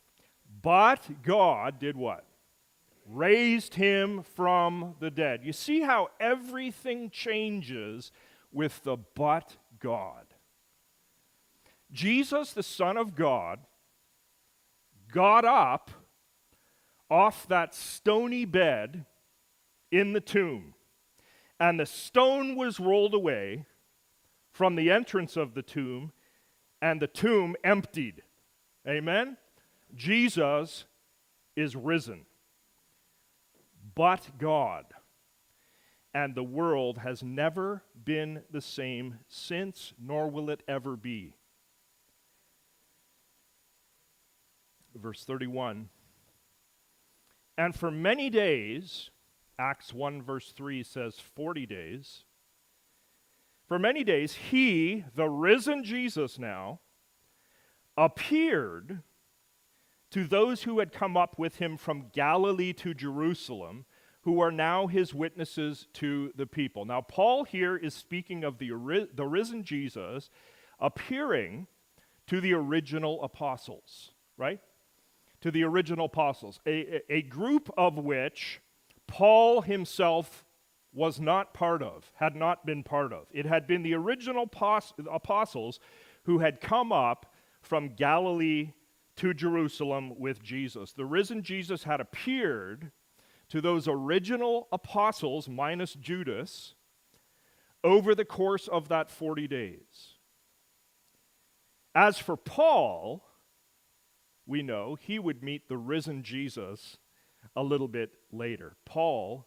But 0.63 1.23
God 1.23 1.79
did 1.79 1.97
what? 1.97 2.25
Raised 3.07 3.75
him 3.75 4.23
from 4.23 4.95
the 5.01 5.11
dead. 5.11 5.41
You 5.43 5.53
see 5.53 5.81
how 5.81 6.09
everything 6.21 7.11
changes 7.11 8.13
with 8.53 8.83
the 8.85 8.97
but 9.15 9.57
God. 9.81 10.32
Jesus, 11.93 12.53
the 12.53 12.63
Son 12.63 12.97
of 12.97 13.15
God, 13.15 13.61
got 15.13 15.45
up 15.45 15.91
off 17.11 17.47
that 17.49 17.75
stony 17.75 18.45
bed 18.45 19.05
in 19.91 20.15
the 20.15 20.21
tomb, 20.21 20.75
and 21.61 21.79
the 21.79 21.87
stone 21.87 22.57
was 22.57 22.81
rolled 22.81 23.15
away 23.15 23.67
from 24.51 24.77
the 24.77 24.91
entrance 24.91 25.37
of 25.37 25.55
the 25.55 25.63
tomb, 25.63 26.13
and 26.81 27.01
the 27.01 27.07
tomb 27.07 27.55
emptied. 27.63 28.23
Amen? 28.89 29.37
Jesus 29.95 30.87
is 31.55 31.77
risen. 31.77 32.25
But 33.95 34.39
God. 34.39 34.87
And 36.15 36.35
the 36.35 36.43
world 36.43 36.99
has 36.99 37.23
never 37.23 37.83
been 38.05 38.43
the 38.51 38.61
same 38.61 39.19
since, 39.29 39.95
nor 39.99 40.31
will 40.31 40.51
it 40.51 40.63
ever 40.69 40.97
be. 40.97 41.35
Verse 44.95 45.25
31. 45.25 45.89
And 47.57 47.75
for 47.75 47.91
many 47.91 48.31
days, 48.31 49.11
Acts 49.59 49.93
1, 49.93 50.23
verse 50.23 50.53
3 50.53 50.83
says 50.83 51.17
40 51.19 51.67
days. 51.67 52.25
For 53.67 53.79
many 53.79 54.05
days, 54.05 54.35
he, 54.35 55.05
the 55.15 55.29
risen 55.29 55.85
Jesus 55.85 56.39
now, 56.39 56.81
appeared 57.97 59.03
to 60.11 60.25
those 60.25 60.65
who 60.65 60.79
had 60.79 60.93
come 60.93 61.17
up 61.17 61.39
with 61.39 61.57
him 61.57 61.77
from 61.77 62.11
Galilee 62.13 62.73
to 62.75 62.93
Jerusalem, 62.93 63.87
who 64.23 64.41
are 64.41 64.53
now 64.53 64.87
his 64.87 65.15
witnesses 65.15 65.89
to 65.95 66.33
the 66.37 66.47
people. 66.47 66.85
Now, 66.85 67.01
Paul 67.01 67.45
here 67.45 67.77
is 67.77 67.95
speaking 67.95 68.45
of 68.45 68.59
the, 68.59 69.09
the 69.15 69.27
risen 69.27 69.65
Jesus 69.65 70.31
appearing 70.79 71.67
to 72.27 72.41
the 72.41 72.53
original 72.55 73.23
apostles, 73.23 74.13
right? 74.37 74.61
To 75.43 75.51
the 75.51 75.65
original 75.65 76.07
apostles, 76.07 76.61
a, 76.67 77.03
a 77.13 77.23
group 77.23 77.69
of 77.77 77.99
which 77.99 78.61
Paul 79.07 79.61
himself 79.61 80.45
was 80.93 81.21
not 81.21 81.55
part 81.55 81.83
of, 81.83 82.11
had 82.17 82.37
not 82.37 82.65
been 82.67 82.83
part 82.83 83.13
of. 83.13 83.27
It 83.33 83.47
had 83.47 83.67
been 83.67 83.83
the 83.83 83.95
original 83.95 84.49
apostles 85.11 85.81
who 86.25 86.39
had 86.39 86.61
come 86.61 86.93
up 86.93 87.33
from 87.61 87.95
Galilee 87.95 88.73
to 89.17 89.35
Jerusalem 89.35 90.19
with 90.19 90.43
Jesus. 90.43 90.93
The 90.93 91.05
risen 91.05 91.43
Jesus 91.43 91.85
had 91.85 92.01
appeared 92.01 92.93
to 93.49 93.61
those 93.61 93.89
original 93.89 94.69
apostles, 94.73 95.49
minus 95.49 95.95
Judas, 95.95 96.75
over 97.85 98.15
the 98.15 98.25
course 98.25 98.69
of 98.69 98.89
that 98.89 99.11
40 99.11 99.49
days. 99.49 100.17
As 101.95 102.19
for 102.19 102.37
Paul, 102.37 103.25
we 104.47 104.63
know 104.63 104.97
he 105.01 105.19
would 105.19 105.43
meet 105.43 105.69
the 105.69 105.77
risen 105.77 106.23
Jesus 106.23 106.99
a 107.55 107.63
little 107.63 107.89
bit 107.89 108.13
later. 108.31 108.77
Paul 108.85 109.47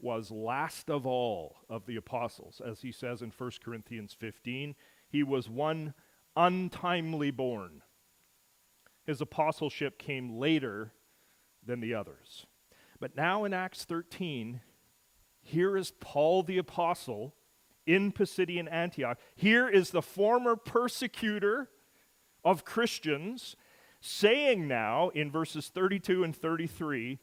was 0.00 0.30
last 0.30 0.90
of 0.90 1.06
all 1.06 1.56
of 1.68 1.86
the 1.86 1.96
apostles, 1.96 2.60
as 2.64 2.82
he 2.82 2.92
says 2.92 3.22
in 3.22 3.32
1 3.36 3.50
Corinthians 3.64 4.12
15. 4.12 4.74
He 5.08 5.22
was 5.22 5.48
one 5.48 5.94
untimely 6.36 7.30
born. 7.30 7.82
His 9.06 9.20
apostleship 9.20 9.98
came 9.98 10.38
later 10.38 10.92
than 11.64 11.80
the 11.80 11.94
others. 11.94 12.46
But 13.00 13.16
now 13.16 13.44
in 13.44 13.52
Acts 13.52 13.84
13, 13.84 14.60
here 15.40 15.76
is 15.76 15.92
Paul 16.00 16.42
the 16.42 16.58
apostle 16.58 17.34
in 17.86 18.12
Pisidian 18.12 18.70
Antioch. 18.70 19.18
Here 19.36 19.68
is 19.68 19.90
the 19.90 20.02
former 20.02 20.56
persecutor 20.56 21.68
of 22.44 22.64
Christians 22.64 23.56
saying 24.06 24.68
now 24.68 25.08
in 25.10 25.30
verses 25.30 25.68
32 25.68 26.24
and 26.24 26.36
33 26.36 27.18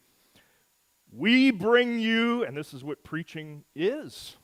we 1.11 1.51
bring 1.51 1.99
you, 1.99 2.43
and 2.43 2.55
this 2.55 2.73
is 2.73 2.83
what 2.83 3.03
preaching 3.03 3.65
is. 3.75 4.37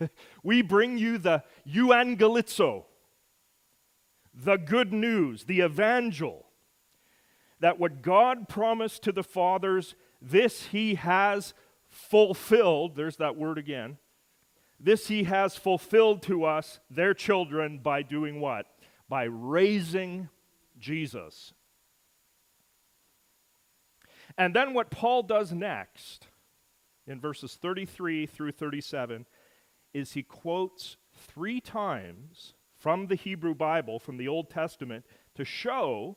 we 0.42 0.60
bring 0.60 0.98
you 0.98 1.18
the 1.18 1.44
euangelizo, 1.68 2.84
the 4.34 4.56
good 4.56 4.92
news, 4.92 5.44
the 5.44 5.60
evangel, 5.60 6.46
that 7.60 7.78
what 7.78 8.02
God 8.02 8.48
promised 8.48 9.04
to 9.04 9.12
the 9.12 9.22
fathers, 9.22 9.94
this 10.20 10.66
he 10.66 10.96
has 10.96 11.54
fulfilled. 11.88 12.96
There's 12.96 13.16
that 13.18 13.36
word 13.36 13.56
again. 13.56 13.98
This 14.80 15.06
he 15.06 15.24
has 15.24 15.56
fulfilled 15.56 16.22
to 16.22 16.44
us, 16.44 16.80
their 16.90 17.14
children, 17.14 17.78
by 17.78 18.02
doing 18.02 18.40
what? 18.40 18.66
By 19.08 19.24
raising 19.24 20.28
Jesus. 20.78 21.53
And 24.36 24.54
then 24.54 24.74
what 24.74 24.90
Paul 24.90 25.22
does 25.22 25.52
next, 25.52 26.28
in 27.06 27.20
verses 27.20 27.54
33 27.54 28.26
through 28.26 28.52
37, 28.52 29.26
is 29.92 30.12
he 30.12 30.22
quotes 30.22 30.96
three 31.14 31.60
times 31.60 32.54
from 32.76 33.06
the 33.06 33.14
Hebrew 33.14 33.54
Bible, 33.54 33.98
from 33.98 34.16
the 34.16 34.28
Old 34.28 34.50
Testament, 34.50 35.06
to 35.36 35.44
show 35.44 36.16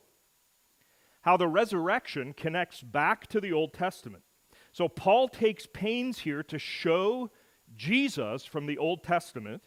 how 1.22 1.36
the 1.36 1.48
resurrection 1.48 2.32
connects 2.32 2.82
back 2.82 3.26
to 3.28 3.40
the 3.40 3.52
Old 3.52 3.72
Testament. 3.72 4.24
So 4.72 4.88
Paul 4.88 5.28
takes 5.28 5.66
pains 5.66 6.20
here 6.20 6.42
to 6.44 6.58
show 6.58 7.30
Jesus 7.76 8.44
from 8.44 8.66
the 8.66 8.78
Old 8.78 9.02
Testament. 9.02 9.62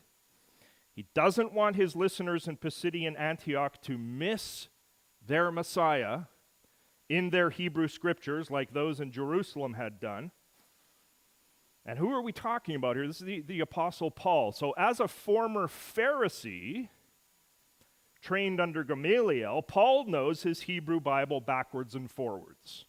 He 0.93 1.07
doesn't 1.13 1.53
want 1.53 1.75
his 1.75 1.95
listeners 1.95 2.47
in 2.47 2.57
Pisidian 2.57 3.19
Antioch 3.19 3.81
to 3.83 3.97
miss 3.97 4.67
their 5.25 5.51
Messiah 5.51 6.21
in 7.11 7.29
their 7.29 7.49
Hebrew 7.49 7.89
scriptures 7.89 8.49
like 8.49 8.71
those 8.71 9.01
in 9.01 9.11
Jerusalem 9.11 9.73
had 9.73 9.99
done. 9.99 10.31
And 11.85 11.99
who 11.99 12.09
are 12.13 12.21
we 12.21 12.31
talking 12.31 12.73
about 12.73 12.95
here? 12.95 13.05
This 13.05 13.19
is 13.19 13.25
the, 13.25 13.41
the 13.41 13.59
Apostle 13.59 14.09
Paul. 14.09 14.53
So, 14.53 14.71
as 14.77 15.01
a 15.01 15.09
former 15.09 15.67
Pharisee 15.67 16.87
trained 18.21 18.61
under 18.61 18.85
Gamaliel, 18.85 19.61
Paul 19.63 20.05
knows 20.05 20.43
his 20.43 20.61
Hebrew 20.61 21.01
Bible 21.01 21.41
backwards 21.41 21.95
and 21.95 22.09
forwards. 22.09 22.85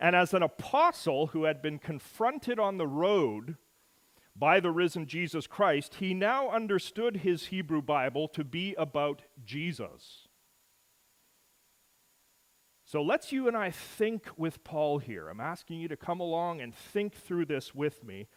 And 0.00 0.16
as 0.16 0.34
an 0.34 0.42
apostle 0.42 1.28
who 1.28 1.44
had 1.44 1.62
been 1.62 1.78
confronted 1.78 2.58
on 2.58 2.76
the 2.76 2.88
road 2.88 3.56
by 4.34 4.58
the 4.58 4.72
risen 4.72 5.06
Jesus 5.06 5.46
Christ, 5.46 5.96
he 6.00 6.12
now 6.12 6.50
understood 6.50 7.18
his 7.18 7.46
Hebrew 7.46 7.82
Bible 7.82 8.26
to 8.28 8.42
be 8.42 8.74
about 8.76 9.22
Jesus. 9.44 10.21
So 12.92 13.00
let's 13.00 13.32
you 13.32 13.48
and 13.48 13.56
I 13.56 13.70
think 13.70 14.26
with 14.36 14.64
Paul 14.64 14.98
here. 14.98 15.30
I'm 15.30 15.40
asking 15.40 15.80
you 15.80 15.88
to 15.88 15.96
come 15.96 16.20
along 16.20 16.60
and 16.60 16.74
think 16.74 17.14
through 17.14 17.46
this 17.46 17.74
with 17.74 18.04
me. 18.04 18.28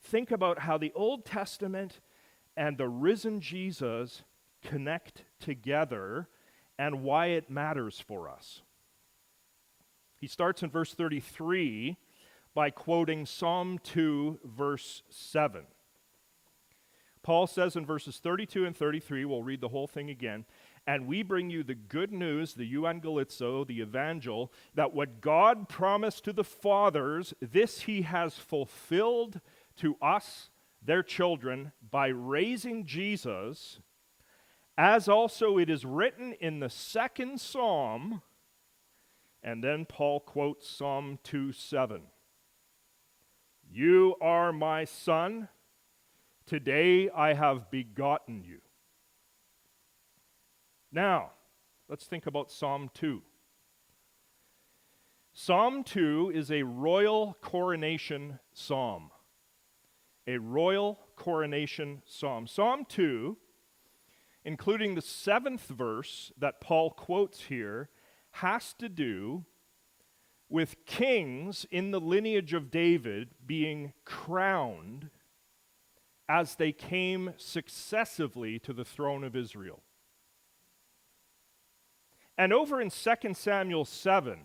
Think 0.00 0.30
about 0.30 0.60
how 0.60 0.78
the 0.78 0.92
Old 0.94 1.24
Testament 1.24 1.98
and 2.56 2.78
the 2.78 2.88
risen 2.88 3.40
Jesus 3.40 4.22
connect 4.62 5.24
together 5.40 6.28
and 6.78 7.02
why 7.02 7.26
it 7.26 7.50
matters 7.50 7.98
for 7.98 8.28
us. 8.28 8.62
He 10.20 10.28
starts 10.28 10.62
in 10.62 10.70
verse 10.70 10.94
33 10.94 11.96
by 12.54 12.70
quoting 12.70 13.26
Psalm 13.26 13.80
2, 13.82 14.38
verse 14.44 15.02
7. 15.10 15.64
Paul 17.24 17.48
says 17.48 17.74
in 17.74 17.84
verses 17.84 18.18
32 18.18 18.64
and 18.64 18.76
33, 18.76 19.24
we'll 19.24 19.42
read 19.42 19.60
the 19.60 19.68
whole 19.68 19.88
thing 19.88 20.08
again 20.08 20.44
and 20.86 21.06
we 21.06 21.22
bring 21.22 21.48
you 21.48 21.62
the 21.62 21.74
good 21.74 22.12
news, 22.12 22.54
the 22.54 22.70
euangelizo, 22.70 23.66
the 23.66 23.80
evangel, 23.80 24.52
that 24.74 24.92
what 24.92 25.20
God 25.20 25.68
promised 25.68 26.24
to 26.24 26.32
the 26.32 26.44
fathers, 26.44 27.32
this 27.40 27.82
he 27.82 28.02
has 28.02 28.34
fulfilled 28.34 29.40
to 29.76 29.96
us, 30.02 30.50
their 30.82 31.02
children 31.02 31.72
by 31.90 32.08
raising 32.08 32.84
Jesus, 32.84 33.80
as 34.76 35.08
also 35.08 35.56
it 35.56 35.70
is 35.70 35.86
written 35.86 36.34
in 36.34 36.60
the 36.60 36.68
second 36.68 37.40
psalm. 37.40 38.20
And 39.42 39.64
then 39.64 39.86
Paul 39.86 40.20
quotes 40.20 40.68
Psalm 40.68 41.18
2 41.22 41.52
7. 41.52 42.02
You 43.70 44.16
are 44.20 44.52
my 44.52 44.84
son. 44.84 45.48
Today 46.46 47.08
I 47.08 47.32
have 47.32 47.70
begotten 47.70 48.44
you. 48.44 48.60
Now, 50.94 51.32
let's 51.88 52.06
think 52.06 52.28
about 52.28 52.52
Psalm 52.52 52.88
2. 52.94 53.20
Psalm 55.32 55.82
2 55.82 56.30
is 56.32 56.52
a 56.52 56.62
royal 56.62 57.36
coronation 57.40 58.38
psalm. 58.52 59.10
A 60.28 60.38
royal 60.38 61.00
coronation 61.16 62.02
psalm. 62.06 62.46
Psalm 62.46 62.84
2, 62.88 63.36
including 64.44 64.94
the 64.94 65.02
seventh 65.02 65.66
verse 65.66 66.30
that 66.38 66.60
Paul 66.60 66.90
quotes 66.90 67.42
here, 67.42 67.88
has 68.30 68.72
to 68.74 68.88
do 68.88 69.44
with 70.48 70.86
kings 70.86 71.66
in 71.72 71.90
the 71.90 72.00
lineage 72.00 72.54
of 72.54 72.70
David 72.70 73.30
being 73.44 73.94
crowned 74.04 75.10
as 76.28 76.54
they 76.54 76.70
came 76.70 77.34
successively 77.36 78.60
to 78.60 78.72
the 78.72 78.84
throne 78.84 79.24
of 79.24 79.34
Israel. 79.34 79.82
And 82.36 82.52
over 82.52 82.80
in 82.80 82.90
2 82.90 83.34
Samuel 83.34 83.84
7, 83.84 84.38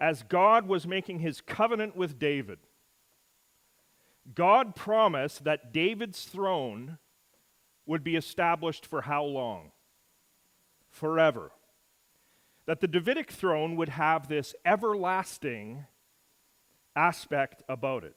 as 0.00 0.22
God 0.22 0.66
was 0.66 0.86
making 0.86 1.20
his 1.20 1.40
covenant 1.40 1.96
with 1.96 2.18
David, 2.18 2.58
God 4.34 4.74
promised 4.74 5.44
that 5.44 5.72
David's 5.72 6.24
throne 6.24 6.98
would 7.86 8.02
be 8.02 8.16
established 8.16 8.84
for 8.84 9.02
how 9.02 9.24
long? 9.24 9.70
Forever. 10.90 11.52
That 12.66 12.80
the 12.80 12.88
Davidic 12.88 13.30
throne 13.30 13.76
would 13.76 13.90
have 13.90 14.26
this 14.26 14.54
everlasting 14.64 15.86
aspect 16.96 17.62
about 17.68 18.02
it. 18.02 18.16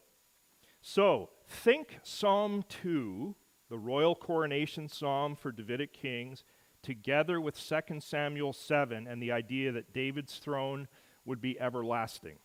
So, 0.82 1.30
think 1.48 2.00
Psalm 2.04 2.64
2, 2.68 3.36
the 3.70 3.78
royal 3.78 4.16
coronation 4.16 4.88
psalm 4.88 5.36
for 5.36 5.52
Davidic 5.52 5.94
kings, 5.94 6.44
together 6.82 7.40
with 7.42 7.60
2 7.60 8.00
Samuel 8.00 8.54
7 8.54 9.08
and 9.08 9.22
the 9.22 9.32
idea 9.32 9.72
that 9.72 9.94
David's 9.94 10.38
throne 10.38 10.88
would 11.26 11.42
be 11.42 11.60
everlasting. 11.60 12.38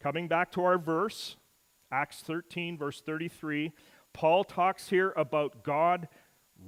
Coming 0.00 0.28
back 0.28 0.50
to 0.52 0.64
our 0.64 0.78
verse, 0.78 1.36
Acts 1.90 2.20
13, 2.20 2.76
verse 2.76 3.00
33, 3.00 3.72
Paul 4.12 4.44
talks 4.44 4.88
here 4.88 5.12
about 5.16 5.62
God 5.62 6.08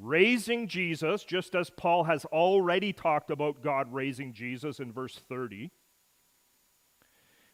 raising 0.00 0.68
Jesus, 0.68 1.24
just 1.24 1.54
as 1.54 1.70
Paul 1.70 2.04
has 2.04 2.24
already 2.26 2.92
talked 2.92 3.30
about 3.30 3.62
God 3.62 3.92
raising 3.92 4.32
Jesus 4.32 4.80
in 4.80 4.92
verse 4.92 5.20
30. 5.28 5.70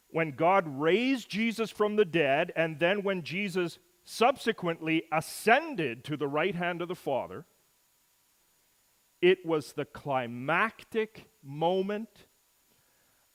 When 0.09 0.31
God 0.31 0.65
raised 0.67 1.29
Jesus 1.29 1.71
from 1.71 1.95
the 1.95 2.05
dead, 2.05 2.51
and 2.55 2.79
then 2.79 3.03
when 3.03 3.23
Jesus 3.23 3.79
subsequently 4.03 5.03
ascended 5.11 6.03
to 6.05 6.17
the 6.17 6.27
right 6.27 6.55
hand 6.55 6.81
of 6.81 6.87
the 6.87 6.95
Father, 6.95 7.45
it 9.21 9.45
was 9.45 9.73
the 9.73 9.85
climactic 9.85 11.25
moment 11.43 12.27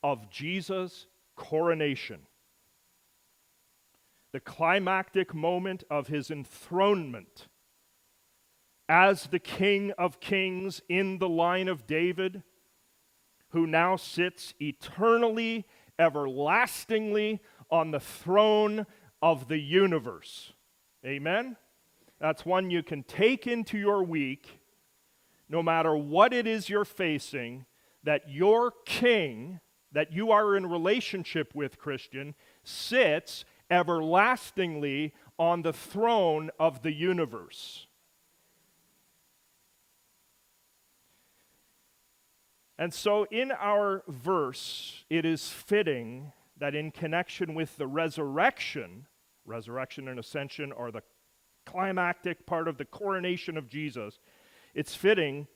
of 0.02 0.30
Jesus' 0.30 1.06
coronation. 1.36 2.20
The 4.32 4.40
climactic 4.40 5.34
moment 5.34 5.84
of 5.90 6.08
his 6.08 6.30
enthronement 6.30 7.48
as 8.88 9.26
the 9.26 9.38
King 9.38 9.92
of 9.98 10.20
Kings 10.20 10.80
in 10.88 11.18
the 11.18 11.28
line 11.28 11.68
of 11.68 11.86
David, 11.86 12.42
who 13.48 13.66
now 13.66 13.96
sits 13.96 14.54
eternally, 14.60 15.66
everlastingly 15.98 17.40
on 17.70 17.90
the 17.90 18.00
throne 18.00 18.86
of 19.20 19.48
the 19.48 19.58
universe. 19.58 20.52
Amen? 21.04 21.56
That's 22.20 22.46
one 22.46 22.70
you 22.70 22.82
can 22.82 23.02
take 23.02 23.46
into 23.46 23.78
your 23.78 24.02
week, 24.02 24.60
no 25.48 25.62
matter 25.62 25.96
what 25.96 26.32
it 26.32 26.46
is 26.46 26.68
you're 26.68 26.84
facing, 26.84 27.66
that 28.02 28.28
your 28.28 28.72
King, 28.84 29.60
that 29.92 30.12
you 30.12 30.30
are 30.30 30.56
in 30.56 30.66
relationship 30.66 31.54
with, 31.54 31.78
Christian, 31.78 32.34
sits 32.64 33.44
everlastingly 33.70 35.12
on 35.38 35.62
the 35.62 35.72
throne 35.72 36.50
of 36.58 36.82
the 36.82 36.92
universe. 36.92 37.86
And 42.78 42.92
so, 42.92 43.24
in 43.30 43.52
our 43.52 44.02
verse, 44.06 45.04
it 45.08 45.24
is 45.24 45.48
fitting 45.48 46.32
that 46.58 46.74
in 46.74 46.90
connection 46.90 47.54
with 47.54 47.76
the 47.76 47.86
resurrection, 47.86 49.06
resurrection 49.44 50.08
and 50.08 50.18
ascension 50.18 50.72
are 50.72 50.90
the 50.90 51.02
climactic 51.64 52.46
part 52.46 52.68
of 52.68 52.76
the 52.76 52.84
coronation 52.84 53.56
of 53.56 53.68
Jesus, 53.68 54.18
it's 54.76 54.94
fitting 54.94 55.48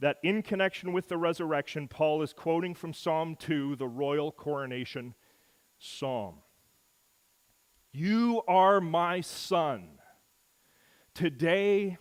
that 0.00 0.16
in 0.22 0.42
connection 0.42 0.94
with 0.94 1.08
the 1.08 1.18
resurrection, 1.18 1.86
Paul 1.86 2.22
is 2.22 2.32
quoting 2.32 2.74
from 2.74 2.94
Psalm 2.94 3.36
2, 3.36 3.76
the 3.76 3.86
royal 3.86 4.32
coronation 4.32 5.14
psalm. 5.78 6.36
You 7.92 8.40
are 8.48 8.80
my 8.80 9.20
son. 9.20 9.98
Today 11.12 11.98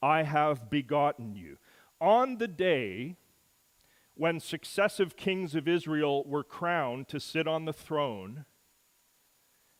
I 0.00 0.22
have 0.22 0.70
begotten 0.70 1.34
you. 1.34 1.56
On 2.00 2.38
the 2.38 2.46
day 2.46 3.16
when 4.14 4.38
successive 4.38 5.16
kings 5.16 5.56
of 5.56 5.66
Israel 5.66 6.22
were 6.24 6.44
crowned 6.44 7.08
to 7.08 7.18
sit 7.18 7.48
on 7.48 7.64
the 7.64 7.72
throne, 7.72 8.44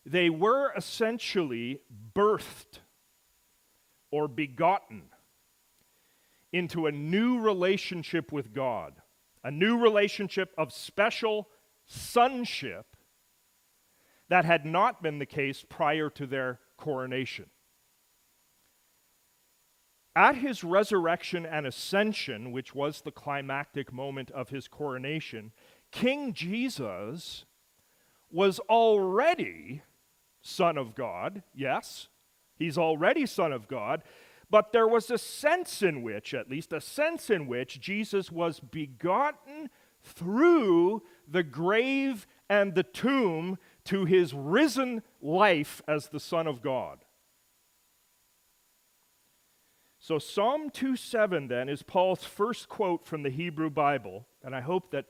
they 0.05 0.29
were 0.29 0.73
essentially 0.77 1.83
birthed 2.13 2.81
or 4.11 4.27
begotten 4.27 5.05
into 6.55 6.87
a 6.87 6.93
new 6.93 7.41
relationship 7.41 8.31
with 8.31 8.55
God, 8.55 8.95
a 9.43 9.51
new 9.51 9.77
relationship 9.77 10.55
of 10.57 10.73
special 10.73 11.49
sonship 11.85 12.87
that 14.29 14.45
had 14.45 14.65
not 14.65 15.03
been 15.03 15.19
the 15.19 15.27
case 15.27 15.65
prior 15.69 16.09
to 16.09 16.29
their 16.29 16.61
coronation. 16.77 17.47
At 20.15 20.37
his 20.37 20.63
resurrection 20.63 21.45
and 21.45 21.67
ascension, 21.67 22.53
which 22.53 22.73
was 22.73 23.01
the 23.01 23.11
climactic 23.11 23.93
moment 23.93 24.31
of 24.31 24.51
his 24.51 24.69
coronation, 24.69 25.51
King 25.91 26.33
Jesus 26.33 27.47
was 28.31 28.61
already 28.61 29.83
Son 30.41 30.79
of 30.79 30.95
God. 30.95 31.43
Yes, 31.53 32.07
he's 32.57 32.79
already 32.79 33.27
Son 33.27 33.53
of 33.53 33.67
God. 33.67 34.05
But 34.51 34.73
there 34.73 34.89
was 34.89 35.11
a 35.11 35.19
sense 35.19 35.83
in 35.83 36.03
which, 36.03 36.35
at 36.35 36.51
least 36.51 36.73
a 36.73 36.81
sense 36.81 37.31
in 37.31 37.47
which, 37.47 37.81
Jesus 37.81 38.31
was 38.31 38.61
begotten 38.61 39.71
through 40.03 41.03
the 41.27 41.43
grave 41.43 42.27
and 42.49 42.75
the 42.75 42.83
tomb 42.83 43.59
to 43.85 44.05
his 44.05 44.35
risen 44.35 45.03
life 45.21 45.83
as 45.89 46.09
the 46.09 46.21
Son 46.21 46.47
of 46.47 46.63
God. 46.63 47.05
So, 49.99 50.19
Psalm 50.19 50.69
2:7 50.69 51.49
then 51.49 51.71
is 51.71 51.83
Paul's 51.83 52.25
first 52.25 52.69
quote 52.69 53.07
from 53.07 53.23
the 53.23 53.31
Hebrew 53.31 53.71
Bible, 53.71 54.29
and 54.43 54.55
I 54.55 54.61
hope 54.61 54.91
that 54.91 55.07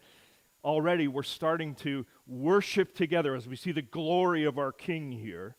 already 0.62 1.08
we're 1.08 1.24
starting 1.24 1.74
to 1.74 2.06
worship 2.26 2.94
together 2.94 3.34
as 3.34 3.48
we 3.48 3.56
see 3.56 3.72
the 3.72 3.82
glory 3.82 4.44
of 4.44 4.56
our 4.56 4.70
King 4.70 5.10
here. 5.10 5.56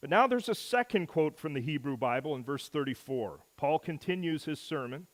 But 0.00 0.10
now 0.10 0.26
there's 0.26 0.48
a 0.48 0.54
second 0.54 1.08
quote 1.08 1.36
from 1.36 1.54
the 1.54 1.60
Hebrew 1.60 1.96
Bible 1.96 2.36
in 2.36 2.44
verse 2.44 2.68
34. 2.68 3.40
Paul 3.56 3.78
continues 3.78 4.44
his 4.44 4.60
sermon. 4.60 5.06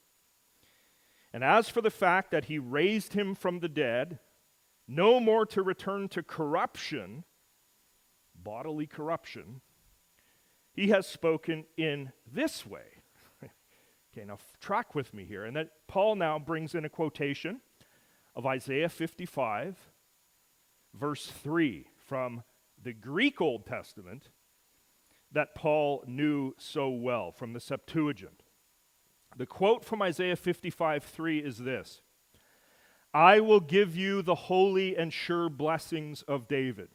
And 1.33 1.42
as 1.42 1.68
for 1.68 1.81
the 1.81 1.90
fact 1.90 2.31
that 2.31 2.44
he 2.47 2.59
raised 2.59 3.14
him 3.14 3.35
from 3.35 3.61
the 3.61 3.68
dead, 3.68 4.18
no 4.87 5.18
more 5.20 5.47
to 5.47 5.62
return 5.62 6.09
to 6.09 6.23
corruption, 6.23 7.25
bodily 8.35 8.87
corruption, 8.87 9.62
he 10.73 10.88
has 10.88 11.07
spoken 11.07 11.64
in 11.77 12.12
this 12.31 12.66
way. 12.66 12.83
Okay, 14.16 14.25
now 14.25 14.38
track 14.61 14.94
with 14.94 15.12
me 15.12 15.25
here. 15.25 15.44
And 15.44 15.57
that 15.57 15.70
Paul 15.88 16.14
now 16.14 16.38
brings 16.38 16.77
in 16.77 16.85
a 16.85 16.88
quotation 16.88 17.61
of 18.37 18.47
Isaiah 18.47 18.88
55, 18.88 19.77
verse 20.94 21.27
3, 21.27 21.88
from 22.07 22.44
the 22.81 22.92
Greek 22.92 23.40
Old 23.40 23.66
Testament 23.66 24.29
that 25.35 25.55
Paul 25.55 26.05
knew 26.07 26.55
so 26.59 26.88
well, 26.88 27.31
from 27.31 27.53
the 27.53 27.61
Septuagint. 27.61 28.42
The 29.37 29.47
quote 29.47 29.85
from 29.85 30.01
Isaiah 30.01 30.37
55, 30.37 31.05
3 31.05 31.38
is 31.40 31.59
this 31.59 32.01
I 33.12 33.40
will 33.40 33.61
give 33.61 33.97
you 33.97 34.23
the 34.23 34.35
holy 34.35 34.97
and 34.97 35.12
sure 35.12 35.49
blessings 35.49 36.23
of 36.23 36.49
David. 36.49 36.88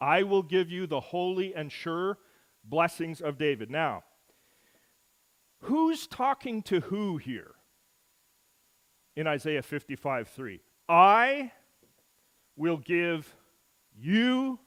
I 0.00 0.22
will 0.24 0.42
give 0.42 0.70
you 0.70 0.86
the 0.86 1.00
holy 1.00 1.54
and 1.54 1.72
sure 1.72 2.18
blessings 2.64 3.20
of 3.20 3.38
David. 3.38 3.70
Now, 3.70 4.04
who's 5.62 6.06
talking 6.06 6.62
to 6.62 6.80
who 6.80 7.16
here 7.16 7.52
in 9.16 9.26
Isaiah 9.26 9.62
55 9.62 10.28
3? 10.28 10.60
I 10.88 11.52
will 12.56 12.78
give 12.78 13.34
you 13.96 14.58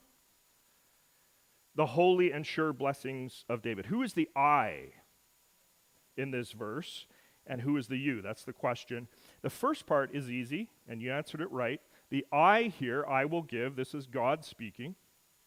the 1.75 1.85
holy 1.85 2.31
and 2.31 2.45
sure 2.45 2.73
blessings 2.73 3.45
of 3.49 3.61
David. 3.61 3.85
Who 3.87 4.03
is 4.03 4.13
the 4.13 4.29
I 4.35 4.93
in 6.17 6.31
this 6.31 6.51
verse, 6.51 7.05
and 7.47 7.61
who 7.61 7.77
is 7.77 7.87
the 7.87 7.97
you? 7.97 8.21
That's 8.21 8.43
the 8.43 8.53
question. 8.53 9.07
The 9.41 9.49
first 9.49 9.85
part 9.85 10.13
is 10.13 10.29
easy, 10.29 10.69
and 10.87 11.01
you 11.01 11.11
answered 11.11 11.41
it 11.41 11.51
right. 11.51 11.81
The 12.09 12.25
I 12.31 12.73
here, 12.77 13.05
I 13.05 13.25
will 13.25 13.41
give, 13.41 13.75
this 13.75 13.93
is 13.93 14.05
God 14.05 14.43
speaking, 14.43 14.95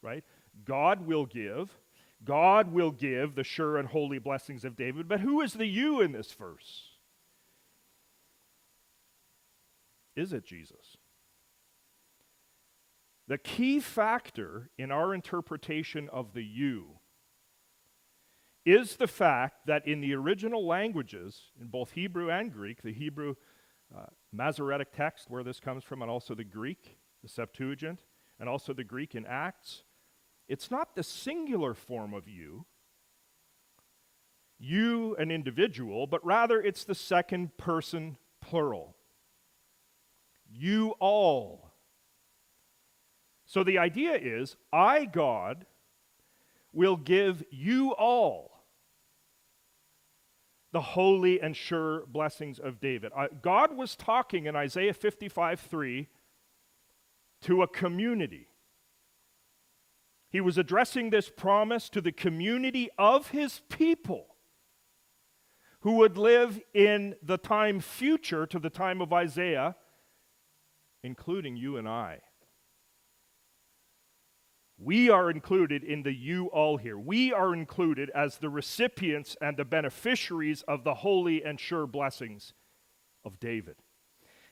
right? 0.02 0.24
God 0.64 1.06
will 1.06 1.26
give. 1.26 1.76
God 2.24 2.72
will 2.72 2.90
give 2.90 3.34
the 3.34 3.44
sure 3.44 3.76
and 3.76 3.88
holy 3.88 4.18
blessings 4.18 4.64
of 4.64 4.76
David. 4.76 5.08
But 5.08 5.20
who 5.20 5.42
is 5.42 5.52
the 5.52 5.66
you 5.66 6.00
in 6.00 6.12
this 6.12 6.32
verse? 6.32 6.84
Is 10.16 10.32
it 10.32 10.46
Jesus? 10.46 10.96
The 13.26 13.38
key 13.38 13.80
factor 13.80 14.70
in 14.76 14.90
our 14.90 15.14
interpretation 15.14 16.08
of 16.10 16.34
the 16.34 16.44
you 16.44 16.98
is 18.66 18.96
the 18.96 19.06
fact 19.06 19.66
that 19.66 19.86
in 19.86 20.00
the 20.00 20.14
original 20.14 20.66
languages, 20.66 21.50
in 21.60 21.68
both 21.68 21.92
Hebrew 21.92 22.30
and 22.30 22.52
Greek, 22.52 22.82
the 22.82 22.92
Hebrew 22.92 23.34
uh, 23.94 24.06
Masoretic 24.32 24.92
text, 24.92 25.30
where 25.30 25.42
this 25.42 25.60
comes 25.60 25.84
from, 25.84 26.02
and 26.02 26.10
also 26.10 26.34
the 26.34 26.44
Greek, 26.44 26.98
the 27.22 27.28
Septuagint, 27.28 28.00
and 28.40 28.48
also 28.48 28.72
the 28.72 28.84
Greek 28.84 29.14
in 29.14 29.26
Acts, 29.26 29.84
it's 30.48 30.70
not 30.70 30.94
the 30.94 31.02
singular 31.02 31.74
form 31.74 32.12
of 32.12 32.28
you, 32.28 32.66
you, 34.58 35.14
an 35.16 35.30
individual, 35.30 36.06
but 36.06 36.24
rather 36.24 36.60
it's 36.60 36.84
the 36.84 36.94
second 36.94 37.56
person 37.56 38.16
plural. 38.40 38.96
You 40.50 40.94
all 41.00 41.63
so 43.54 43.62
the 43.62 43.78
idea 43.78 44.18
is 44.20 44.56
I, 44.72 45.04
God, 45.04 45.64
will 46.72 46.96
give 46.96 47.44
you 47.52 47.92
all 47.92 48.64
the 50.72 50.80
holy 50.80 51.40
and 51.40 51.56
sure 51.56 52.04
blessings 52.06 52.58
of 52.58 52.80
David. 52.80 53.12
Uh, 53.16 53.28
God 53.42 53.76
was 53.76 53.94
talking 53.94 54.46
in 54.46 54.56
Isaiah 54.56 54.92
55 54.92 55.60
3 55.60 56.08
to 57.42 57.62
a 57.62 57.68
community. 57.68 58.48
He 60.30 60.40
was 60.40 60.58
addressing 60.58 61.10
this 61.10 61.30
promise 61.30 61.88
to 61.90 62.00
the 62.00 62.10
community 62.10 62.88
of 62.98 63.28
his 63.28 63.60
people 63.68 64.34
who 65.82 65.92
would 65.98 66.18
live 66.18 66.60
in 66.74 67.14
the 67.22 67.38
time 67.38 67.78
future 67.78 68.46
to 68.46 68.58
the 68.58 68.68
time 68.68 69.00
of 69.00 69.12
Isaiah, 69.12 69.76
including 71.04 71.56
you 71.56 71.76
and 71.76 71.88
I. 71.88 72.18
We 74.78 75.08
are 75.08 75.30
included 75.30 75.84
in 75.84 76.02
the 76.02 76.12
you 76.12 76.46
all 76.46 76.76
here. 76.76 76.98
We 76.98 77.32
are 77.32 77.54
included 77.54 78.10
as 78.10 78.38
the 78.38 78.50
recipients 78.50 79.36
and 79.40 79.56
the 79.56 79.64
beneficiaries 79.64 80.62
of 80.62 80.82
the 80.82 80.94
holy 80.94 81.44
and 81.44 81.60
sure 81.60 81.86
blessings 81.86 82.54
of 83.24 83.38
David. 83.38 83.76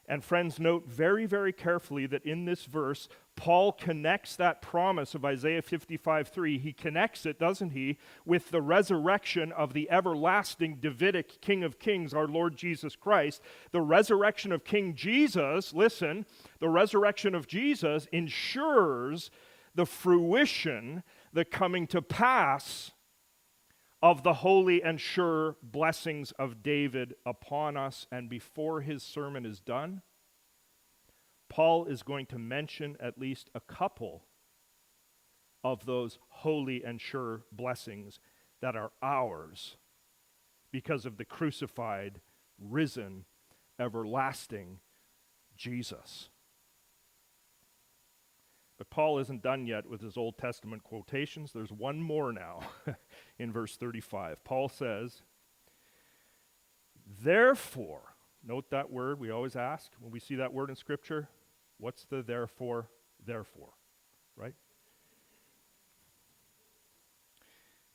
And 0.08 0.24
friends, 0.24 0.58
note 0.58 0.88
very, 0.88 1.26
very 1.26 1.52
carefully 1.52 2.06
that 2.06 2.26
in 2.26 2.44
this 2.44 2.64
verse, 2.64 3.08
Paul 3.36 3.72
connects 3.72 4.34
that 4.36 4.60
promise 4.60 5.14
of 5.14 5.24
Isaiah 5.24 5.62
55 5.62 6.28
3. 6.28 6.58
He 6.58 6.72
connects 6.72 7.24
it, 7.24 7.38
doesn't 7.38 7.70
he, 7.70 7.98
with 8.26 8.50
the 8.50 8.60
resurrection 8.60 9.52
of 9.52 9.72
the 9.72 9.88
everlasting 9.90 10.76
Davidic 10.76 11.40
King 11.40 11.62
of 11.62 11.78
Kings, 11.78 12.14
our 12.14 12.26
Lord 12.26 12.56
Jesus 12.56 12.96
Christ. 12.96 13.42
The 13.70 13.80
resurrection 13.80 14.50
of 14.50 14.64
King 14.64 14.94
Jesus, 14.94 15.72
listen, 15.72 16.26
the 16.58 16.68
resurrection 16.68 17.34
of 17.34 17.46
Jesus 17.46 18.06
ensures 18.12 19.30
the 19.74 19.86
fruition, 19.86 21.02
the 21.32 21.44
coming 21.44 21.86
to 21.88 22.02
pass 22.02 22.92
of 24.02 24.24
the 24.24 24.34
holy 24.34 24.82
and 24.82 25.00
sure 25.00 25.56
blessings 25.62 26.32
of 26.32 26.62
David 26.62 27.14
upon 27.24 27.76
us. 27.76 28.06
And 28.10 28.28
before 28.28 28.80
his 28.80 29.02
sermon 29.02 29.46
is 29.46 29.60
done, 29.60 30.02
Paul 31.48 31.86
is 31.86 32.02
going 32.02 32.26
to 32.26 32.38
mention 32.38 32.96
at 32.98 33.18
least 33.18 33.50
a 33.54 33.60
couple 33.60 34.24
of 35.62 35.86
those 35.86 36.18
holy 36.28 36.82
and 36.82 37.00
sure 37.00 37.42
blessings 37.52 38.18
that 38.60 38.74
are 38.74 38.90
ours 39.02 39.76
because 40.72 41.06
of 41.06 41.18
the 41.18 41.24
crucified, 41.24 42.20
risen, 42.58 43.24
everlasting 43.78 44.80
Jesus. 45.56 46.30
But 48.82 48.90
Paul 48.90 49.20
isn't 49.20 49.44
done 49.44 49.68
yet 49.68 49.88
with 49.88 50.00
his 50.00 50.16
Old 50.16 50.36
Testament 50.36 50.82
quotations. 50.82 51.52
There's 51.52 51.70
one 51.70 52.02
more 52.02 52.32
now 52.32 52.62
in 53.38 53.52
verse 53.52 53.76
35. 53.76 54.42
Paul 54.42 54.68
says, 54.68 55.22
Therefore, 57.22 58.16
note 58.44 58.70
that 58.70 58.90
word 58.90 59.20
we 59.20 59.30
always 59.30 59.54
ask 59.54 59.92
when 60.00 60.10
we 60.10 60.18
see 60.18 60.34
that 60.34 60.52
word 60.52 60.68
in 60.68 60.74
Scripture. 60.74 61.28
What's 61.78 62.06
the 62.06 62.22
therefore, 62.22 62.88
therefore? 63.24 63.68
Right? 64.36 64.54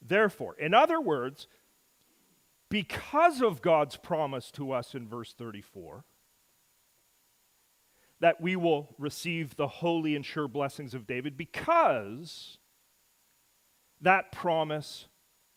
Therefore, 0.02 0.56
in 0.58 0.74
other 0.74 1.02
words, 1.02 1.50
because 2.70 3.42
of 3.42 3.62
God's 3.62 3.98
promise 3.98 4.52
to 4.52 4.72
us 4.72 4.96
in 4.96 5.06
verse 5.06 5.34
34, 5.34 6.06
that 8.20 8.42
we 8.42 8.56
will 8.56 8.96
receive 8.98 9.56
the 9.56 9.68
holy 9.68 10.16
and 10.16 10.26
sure 10.26 10.48
blessings 10.48 10.94
of 10.94 11.06
David 11.06 11.38
because 11.38 12.58
that 14.02 14.32
promise 14.32 15.08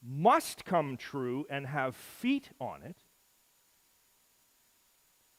must 0.03 0.64
come 0.64 0.96
true 0.96 1.46
and 1.51 1.66
have 1.66 1.94
feet 1.94 2.51
on 2.61 2.83
it. 2.83 2.96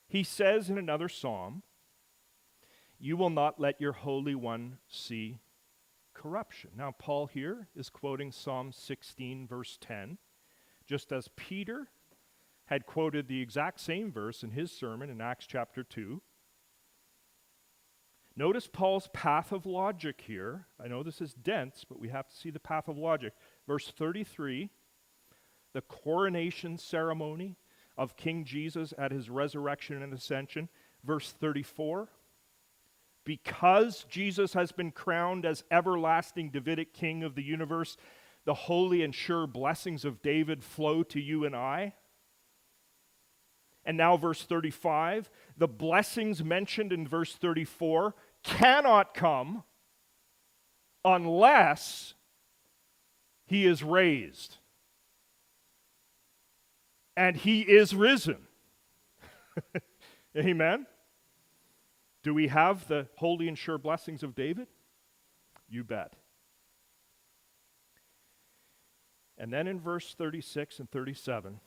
He 0.08 0.24
says 0.24 0.70
in 0.70 0.78
another 0.78 1.10
psalm, 1.10 1.64
You 3.00 3.18
will 3.18 3.30
not 3.30 3.60
let 3.60 3.80
your 3.80 3.94
Holy 3.94 4.36
One 4.36 4.78
see 4.88 5.40
corruption. 6.14 6.72
Now, 6.78 6.94
Paul 6.98 7.28
here 7.28 7.70
is 7.76 7.90
quoting 7.90 8.32
Psalm 8.32 8.72
16, 8.72 9.48
verse 9.48 9.78
10, 9.80 10.18
just 10.86 11.12
as 11.12 11.30
Peter 11.36 11.88
had 12.66 12.86
quoted 12.86 13.28
the 13.28 13.42
exact 13.42 13.80
same 13.80 14.12
verse 14.12 14.44
in 14.44 14.52
his 14.52 14.72
sermon 14.72 15.10
in 15.10 15.22
Acts 15.22 15.48
chapter 15.48 15.84
2. 15.84 16.22
Notice 18.36 18.67
Paul's 18.67 19.10
path 19.13 19.52
of 19.52 19.65
logic 19.65 20.24
here. 20.26 20.67
I 20.84 20.88
know 20.88 21.04
this 21.04 21.22
is 21.22 21.34
dense, 21.34 21.86
but 21.88 22.00
we 22.00 22.10
have 22.10 22.28
to 22.30 22.36
see 22.36 22.50
the 22.50 22.60
path 22.60 22.88
of 22.88 22.98
logic. 22.98 23.34
Verse 23.67 23.91
33 23.96 24.70
the 25.74 25.82
coronation 25.82 26.78
ceremony 26.78 27.56
of 27.98 28.17
King 28.17 28.44
Jesus 28.44 28.94
at 28.98 29.13
his 29.13 29.30
resurrection 29.30 30.02
and 30.02 30.13
ascension. 30.13 30.67
Verse 31.06 31.32
34 31.32 32.10
because 33.24 34.06
Jesus 34.10 34.54
has 34.54 34.72
been 34.72 34.91
crowned 34.91 35.46
as 35.46 35.63
everlasting 35.70 36.50
Davidic 36.50 36.94
king 36.94 37.24
of 37.24 37.36
the 37.36 37.44
universe, 37.44 37.98
the 38.46 38.54
holy 38.54 39.04
and 39.04 39.13
sure 39.13 39.46
blessings 39.46 40.06
of 40.06 40.22
David 40.22 40.63
flow 40.63 41.04
to 41.04 41.20
you 41.20 41.46
and 41.46 41.56
I. 41.56 41.94
And 43.86 43.98
now, 43.98 44.17
verse 44.17 44.44
35 44.44 45.30
the 45.58 45.67
blessings 45.67 46.44
mentioned 46.44 46.91
in 46.91 47.08
verse 47.08 47.34
34 47.34 48.15
cannot 48.44 49.13
come 49.13 49.63
unless 51.06 52.13
he 53.46 53.65
is 53.65 53.84
raised. 53.84 54.58
And 57.17 57.36
he 57.36 57.62
is 57.62 57.94
risen. 57.94 58.38
Amen? 60.38 60.88
Do 62.24 62.34
we 62.34 62.48
have 62.48 62.88
the 62.88 63.08
holy 63.17 63.48
and 63.48 63.58
sure 63.58 63.78
blessings 63.78 64.24
of 64.24 64.36
David? 64.36 64.67
You 65.70 65.84
bet. 65.84 66.13
And 69.38 69.52
then 69.52 69.67
in 69.67 69.80
verse 69.80 70.13
36 70.13 70.80
and 70.80 70.89
37, 70.89 71.60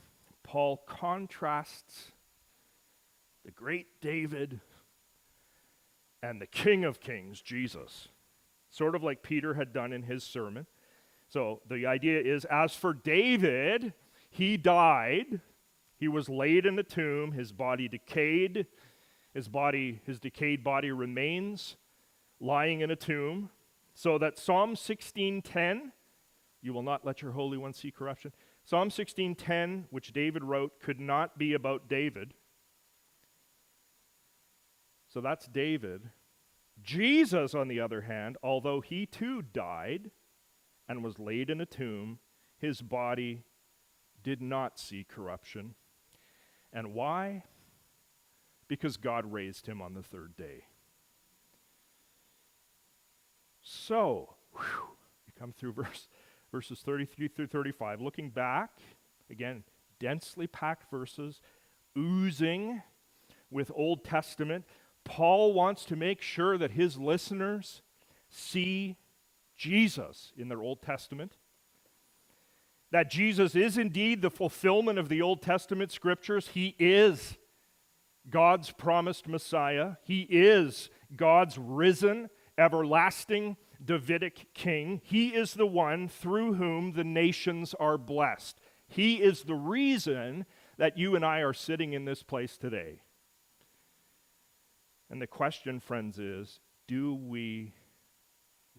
Paul 0.44 0.82
contrasts 0.86 2.12
the 3.44 3.50
great 3.50 4.00
David 4.00 4.60
and 6.22 6.40
the 6.40 6.46
King 6.46 6.84
of 6.84 7.00
Kings, 7.00 7.42
Jesus, 7.42 8.08
sort 8.70 8.94
of 8.94 9.02
like 9.02 9.22
Peter 9.22 9.54
had 9.54 9.72
done 9.72 9.92
in 9.92 10.04
his 10.04 10.22
sermon. 10.22 10.66
So 11.28 11.60
the 11.68 11.86
idea 11.86 12.20
is 12.20 12.44
as 12.44 12.76
for 12.76 12.94
David, 12.94 13.92
he 14.30 14.56
died, 14.56 15.40
he 15.98 16.08
was 16.08 16.28
laid 16.28 16.66
in 16.66 16.76
the 16.76 16.82
tomb, 16.82 17.32
his 17.32 17.50
body 17.50 17.88
decayed, 17.88 18.66
his 19.32 19.48
body 19.48 20.00
his 20.06 20.20
decayed 20.20 20.62
body 20.62 20.92
remains 20.92 21.76
lying 22.40 22.80
in 22.80 22.90
a 22.90 22.96
tomb. 22.96 23.50
So 23.94 24.18
that 24.18 24.38
Psalm 24.38 24.76
16:10, 24.76 25.92
you 26.62 26.72
will 26.72 26.82
not 26.82 27.04
let 27.04 27.22
your 27.22 27.32
holy 27.32 27.58
one 27.58 27.72
see 27.72 27.90
corruption. 27.90 28.32
Psalm 28.64 28.88
16:10, 28.90 29.86
which 29.90 30.12
David 30.12 30.42
wrote, 30.42 30.80
could 30.80 30.98
not 30.98 31.38
be 31.38 31.52
about 31.52 31.88
David. 31.88 32.34
So 35.08 35.20
that's 35.20 35.46
David. 35.46 36.10
Jesus, 36.82 37.54
on 37.54 37.68
the 37.68 37.78
other 37.78 38.02
hand, 38.02 38.36
although 38.42 38.80
he 38.80 39.06
too 39.06 39.42
died 39.42 40.10
and 40.88 41.04
was 41.04 41.18
laid 41.18 41.50
in 41.50 41.60
a 41.60 41.66
tomb, 41.66 42.18
his 42.58 42.82
body 42.82 43.44
did 44.22 44.42
not 44.42 44.78
see 44.78 45.04
corruption. 45.04 45.74
And 46.72 46.94
why? 46.94 47.44
Because 48.66 48.96
God 48.96 49.30
raised 49.32 49.66
him 49.66 49.80
on 49.80 49.94
the 49.94 50.02
third 50.02 50.36
day. 50.36 50.64
So, 53.62 54.34
whew, 54.52 54.96
we 55.26 55.32
come 55.38 55.52
through 55.52 55.72
verse, 55.74 56.08
verses 56.54 56.82
33 56.84 57.26
through 57.26 57.48
35. 57.48 58.00
Looking 58.00 58.30
back, 58.30 58.70
again, 59.28 59.64
densely 59.98 60.46
packed 60.46 60.88
verses, 60.88 61.40
oozing 61.98 62.80
with 63.50 63.72
Old 63.74 64.04
Testament. 64.04 64.64
Paul 65.02 65.52
wants 65.52 65.84
to 65.86 65.96
make 65.96 66.22
sure 66.22 66.56
that 66.56 66.70
his 66.70 66.96
listeners 66.96 67.82
see 68.30 68.96
Jesus 69.56 70.32
in 70.36 70.48
their 70.48 70.62
Old 70.62 70.80
Testament. 70.80 71.32
That 72.92 73.10
Jesus 73.10 73.56
is 73.56 73.76
indeed 73.76 74.22
the 74.22 74.30
fulfillment 74.30 75.00
of 75.00 75.08
the 75.08 75.22
Old 75.22 75.42
Testament 75.42 75.90
scriptures. 75.90 76.50
He 76.54 76.76
is 76.78 77.36
God's 78.30 78.70
promised 78.70 79.26
Messiah. 79.26 79.94
He 80.04 80.20
is 80.30 80.88
God's 81.16 81.58
risen 81.58 82.30
everlasting 82.56 83.56
Davidic 83.84 84.52
king. 84.54 85.00
He 85.04 85.34
is 85.34 85.54
the 85.54 85.66
one 85.66 86.08
through 86.08 86.54
whom 86.54 86.92
the 86.92 87.04
nations 87.04 87.74
are 87.78 87.98
blessed. 87.98 88.58
He 88.86 89.16
is 89.16 89.42
the 89.42 89.54
reason 89.54 90.46
that 90.76 90.98
you 90.98 91.16
and 91.16 91.24
I 91.24 91.40
are 91.40 91.52
sitting 91.52 91.92
in 91.92 92.04
this 92.04 92.22
place 92.22 92.56
today. 92.56 93.02
And 95.10 95.20
the 95.20 95.26
question, 95.26 95.80
friends, 95.80 96.18
is 96.18 96.60
do 96.86 97.14
we 97.14 97.74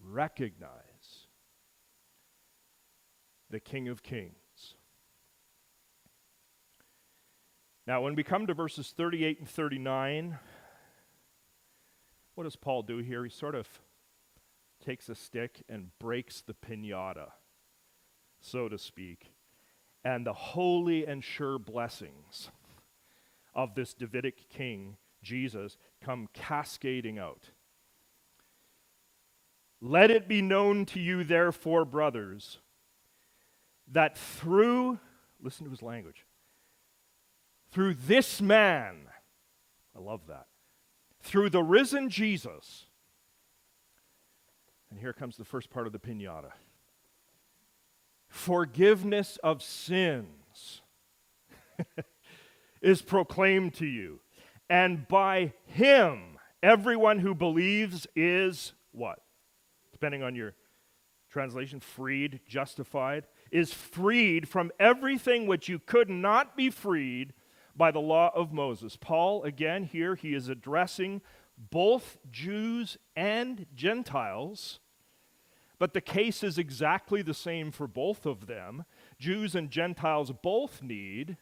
recognize 0.02 0.70
the 3.50 3.60
King 3.60 3.88
of 3.88 4.02
Kings? 4.02 4.34
Now, 7.86 8.02
when 8.02 8.16
we 8.16 8.24
come 8.24 8.48
to 8.48 8.54
verses 8.54 8.92
38 8.96 9.38
and 9.38 9.48
39, 9.48 10.38
what 12.34 12.44
does 12.44 12.56
Paul 12.56 12.82
do 12.82 12.98
here? 12.98 13.22
He 13.22 13.30
sort 13.30 13.54
of 13.54 13.68
takes 14.86 15.08
a 15.08 15.14
stick 15.16 15.62
and 15.68 15.90
breaks 15.98 16.40
the 16.40 16.54
pinata, 16.54 17.30
so 18.40 18.68
to 18.68 18.78
speak, 18.78 19.32
and 20.04 20.24
the 20.24 20.32
holy 20.32 21.04
and 21.04 21.24
sure 21.24 21.58
blessings 21.58 22.50
of 23.52 23.74
this 23.74 23.94
Davidic 23.94 24.48
king, 24.48 24.96
Jesus, 25.22 25.76
come 26.00 26.28
cascading 26.32 27.18
out. 27.18 27.50
Let 29.80 30.12
it 30.12 30.28
be 30.28 30.40
known 30.40 30.86
to 30.86 31.00
you, 31.00 31.24
therefore, 31.24 31.84
brothers, 31.84 32.58
that 33.90 34.16
through, 34.16 35.00
listen 35.42 35.64
to 35.64 35.70
his 35.70 35.82
language, 35.82 36.24
through 37.72 37.94
this 37.94 38.40
man, 38.40 39.08
I 39.96 39.98
love 39.98 40.28
that, 40.28 40.46
through 41.22 41.50
the 41.50 41.62
risen 41.62 42.08
Jesus. 42.08 42.85
And 44.96 45.02
here 45.02 45.12
comes 45.12 45.36
the 45.36 45.44
first 45.44 45.68
part 45.68 45.86
of 45.86 45.92
the 45.92 45.98
pinata 45.98 46.52
forgiveness 48.30 49.38
of 49.44 49.62
sins 49.62 50.80
is 52.80 53.02
proclaimed 53.02 53.74
to 53.74 53.84
you. 53.84 54.20
And 54.70 55.06
by 55.06 55.52
him, 55.66 56.38
everyone 56.62 57.18
who 57.18 57.34
believes 57.34 58.06
is 58.16 58.72
what? 58.92 59.18
Depending 59.92 60.22
on 60.22 60.34
your 60.34 60.54
translation, 61.28 61.78
freed, 61.78 62.40
justified, 62.48 63.26
is 63.52 63.74
freed 63.74 64.48
from 64.48 64.72
everything 64.80 65.46
which 65.46 65.68
you 65.68 65.78
could 65.78 66.08
not 66.08 66.56
be 66.56 66.70
freed 66.70 67.34
by 67.76 67.90
the 67.90 68.00
law 68.00 68.30
of 68.34 68.50
Moses. 68.50 68.96
Paul, 68.96 69.42
again, 69.42 69.84
here, 69.84 70.14
he 70.14 70.32
is 70.32 70.48
addressing 70.48 71.20
both 71.58 72.16
Jews 72.30 72.96
and 73.14 73.66
Gentiles, 73.74 74.80
but 75.78 75.92
the 75.92 76.00
case 76.00 76.42
is 76.42 76.58
exactly 76.58 77.22
the 77.22 77.34
same 77.34 77.70
for 77.70 77.86
both 77.86 78.24
of 78.26 78.46
them. 78.46 78.84
Jews 79.18 79.54
and 79.54 79.70
Gentiles 79.70 80.32
both 80.42 80.82
need 80.82 81.36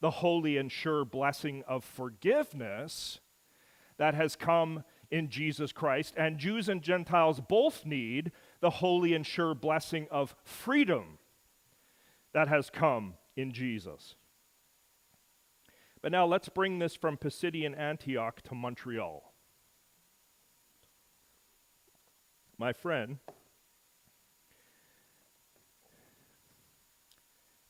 the 0.00 0.10
holy 0.10 0.56
and 0.56 0.70
sure 0.70 1.04
blessing 1.04 1.62
of 1.66 1.84
forgiveness 1.84 3.20
that 3.98 4.14
has 4.14 4.36
come 4.36 4.84
in 5.10 5.28
Jesus 5.28 5.72
Christ, 5.72 6.14
and 6.16 6.38
Jews 6.38 6.68
and 6.68 6.82
Gentiles 6.82 7.40
both 7.40 7.84
need 7.84 8.32
the 8.60 8.70
holy 8.70 9.12
and 9.12 9.26
sure 9.26 9.54
blessing 9.54 10.08
of 10.10 10.34
freedom 10.42 11.18
that 12.32 12.48
has 12.48 12.70
come 12.70 13.14
in 13.36 13.52
Jesus. 13.52 14.14
But 16.00 16.12
now 16.12 16.26
let's 16.26 16.48
bring 16.48 16.78
this 16.78 16.96
from 16.96 17.16
Pisidian 17.16 17.78
Antioch 17.78 18.40
to 18.42 18.54
Montreal. 18.54 19.31
My 22.62 22.72
friend, 22.72 23.18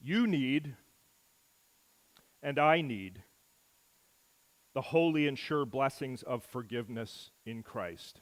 you 0.03 0.27
need, 0.27 0.77
and 2.43 2.59
I 2.59 2.83
need, 2.83 3.23
the 4.75 4.83
holy 4.83 5.27
and 5.27 5.39
sure 5.39 5.65
blessings 5.65 6.23
of 6.23 6.45
forgiveness 6.45 7.31
in 7.47 7.63
Christ 7.63 8.21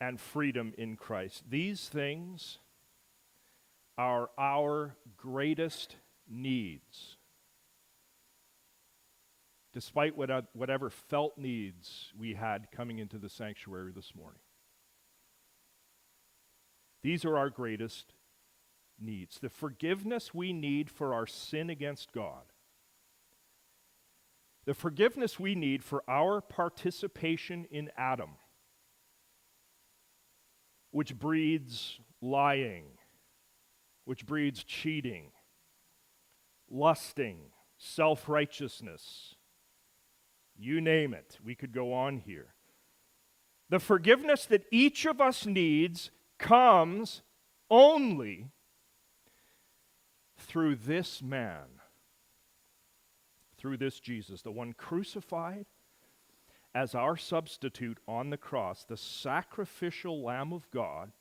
and 0.00 0.20
freedom 0.20 0.72
in 0.78 0.94
Christ. 0.94 1.42
These 1.50 1.88
things 1.88 2.58
are 3.98 4.30
our 4.38 4.94
greatest 5.16 5.96
needs 6.28 7.16
despite 9.72 10.16
whatever 10.16 10.90
felt 10.90 11.36
needs 11.36 12.12
we 12.16 12.34
had 12.34 12.68
coming 12.70 13.00
into 13.00 13.18
the 13.18 13.28
sanctuary 13.28 13.90
this 13.92 14.14
morning. 14.14 14.38
These 17.06 17.24
are 17.24 17.38
our 17.38 17.50
greatest 17.50 18.14
needs. 19.00 19.38
The 19.38 19.48
forgiveness 19.48 20.34
we 20.34 20.52
need 20.52 20.90
for 20.90 21.14
our 21.14 21.24
sin 21.24 21.70
against 21.70 22.10
God. 22.10 22.42
The 24.64 24.74
forgiveness 24.74 25.38
we 25.38 25.54
need 25.54 25.84
for 25.84 26.02
our 26.08 26.40
participation 26.40 27.64
in 27.70 27.92
Adam, 27.96 28.30
which 30.90 31.16
breeds 31.16 32.00
lying, 32.20 32.86
which 34.04 34.26
breeds 34.26 34.64
cheating, 34.64 35.30
lusting, 36.68 37.38
self 37.78 38.28
righteousness, 38.28 39.36
you 40.58 40.80
name 40.80 41.14
it. 41.14 41.38
We 41.44 41.54
could 41.54 41.70
go 41.70 41.92
on 41.92 42.16
here. 42.16 42.54
The 43.68 43.78
forgiveness 43.78 44.44
that 44.46 44.66
each 44.72 45.06
of 45.06 45.20
us 45.20 45.46
needs 45.46 46.10
comes 46.38 47.22
only 47.70 48.50
through 50.38 50.76
this 50.76 51.22
man, 51.22 51.80
through 53.56 53.76
this 53.76 54.00
Jesus, 54.00 54.42
the 54.42 54.52
one 54.52 54.72
crucified 54.72 55.66
as 56.74 56.94
our 56.94 57.16
substitute 57.16 57.98
on 58.06 58.30
the 58.30 58.36
cross, 58.36 58.84
the 58.84 58.96
sacrificial 58.96 60.22
Lamb 60.22 60.52
of 60.52 60.70
God 60.70 61.12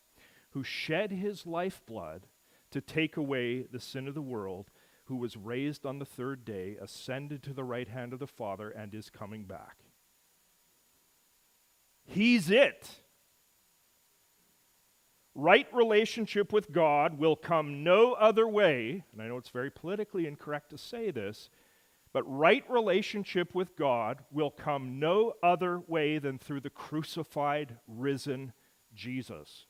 who 0.52 0.64
shed 0.64 1.12
his 1.12 1.46
lifeblood 1.46 2.28
to 2.72 2.82
take 2.82 3.16
away 3.18 3.64
the 3.64 3.80
sin 3.80 4.08
of 4.08 4.16
the 4.16 4.22
world 4.22 4.70
who 5.06 5.16
was 5.16 5.38
raised 5.38 5.86
on 5.86 6.00
the 6.00 6.06
third 6.06 6.44
day, 6.44 6.78
ascended 6.82 7.44
to 7.44 7.54
the 7.54 7.64
right 7.64 7.88
hand 7.88 8.12
of 8.12 8.20
the 8.20 8.28
Father, 8.28 8.70
and 8.70 8.94
is 8.94 9.10
coming 9.10 9.46
back. 9.46 9.78
He's 12.06 12.50
it. 12.50 12.90
Right 15.36 15.68
relationship 15.74 16.54
with 16.54 16.72
God 16.72 17.20
will 17.20 17.36
come 17.36 17.84
no 17.84 18.14
other 18.14 18.48
way, 18.48 19.04
and 19.12 19.22
I 19.22 19.28
know 19.28 19.38
it's 19.38 19.50
very 19.50 19.70
politically 19.70 20.28
incorrect 20.28 20.70
to 20.70 20.78
say 20.78 21.12
this, 21.12 21.50
but 22.14 22.24
right 22.24 22.64
relationship 22.70 23.54
with 23.54 23.76
God 23.76 24.24
will 24.32 24.50
come 24.50 24.98
no 24.98 25.34
other 25.44 25.82
way 25.88 26.18
than 26.20 26.40
through 26.40 26.62
the 26.62 26.70
crucified, 26.70 27.76
risen 27.86 28.54
Jesus. 28.94 29.66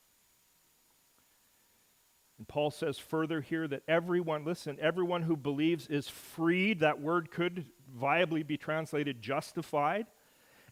And 2.37 2.47
Paul 2.47 2.69
says 2.69 2.99
further 2.99 3.41
here 3.41 3.67
that 3.67 3.81
everyone, 3.87 4.45
listen, 4.45 4.77
everyone 4.79 5.23
who 5.23 5.35
believes 5.35 5.87
is 5.87 6.07
freed. 6.07 6.81
That 6.81 7.01
word 7.01 7.31
could 7.31 7.65
viably 7.97 8.45
be 8.45 8.57
translated 8.57 9.21
justified. 9.21 10.05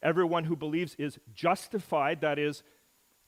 Everyone 0.03 0.43
who 0.43 0.55
believes 0.55 0.95
is 0.99 1.17
justified, 1.33 2.21
that 2.21 2.37
is, 2.37 2.61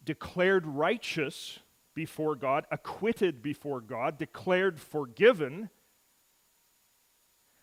declared 0.05 0.65
righteous 0.65 1.59
before 1.93 2.35
God, 2.35 2.65
acquitted 2.71 3.41
before 3.41 3.81
God, 3.81 4.17
declared 4.17 4.79
forgiven 4.79 5.69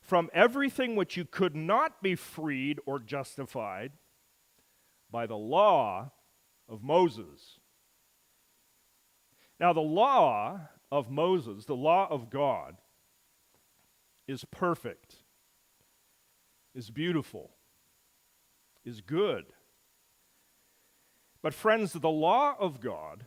from 0.01 0.28
everything 0.34 0.97
which 0.97 1.16
you 1.16 1.24
could 1.24 1.55
not 1.55 2.03
be 2.03 2.14
freed 2.14 2.80
or 2.86 2.99
justified 2.99 3.93
by 5.11 5.26
the 5.26 5.36
law 5.36 6.11
of 6.68 6.82
Moses. 6.82 7.59
Now, 9.61 9.72
the 9.72 9.80
law 9.80 10.61
of 10.90 11.11
Moses, 11.11 11.66
the 11.66 11.76
law 11.76 12.09
of 12.11 12.30
God, 12.30 12.76
is 14.26 14.45
perfect, 14.51 15.16
is 16.74 16.90
beautiful, 16.90 17.51
is 18.84 19.01
good. 19.01 19.45
But, 21.43 21.55
friends, 21.55 21.93
the 21.93 22.09
law 22.09 22.55
of 22.59 22.80
God 22.80 23.26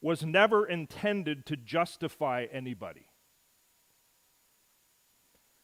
was 0.00 0.24
never 0.24 0.66
intended 0.66 1.46
to 1.46 1.56
justify 1.56 2.46
anybody. 2.52 3.06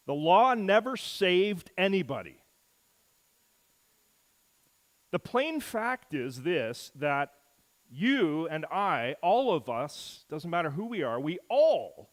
The 0.06 0.14
law 0.14 0.54
never 0.54 0.96
saved 0.96 1.70
anybody. 1.76 2.36
The 5.10 5.18
plain 5.18 5.60
fact 5.60 6.14
is 6.14 6.42
this 6.42 6.92
that 6.94 7.32
you 7.90 8.48
and 8.48 8.64
I, 8.66 9.16
all 9.22 9.52
of 9.52 9.68
us, 9.68 10.24
doesn't 10.30 10.50
matter 10.50 10.70
who 10.70 10.86
we 10.86 11.02
are, 11.02 11.18
we 11.18 11.38
all 11.48 12.10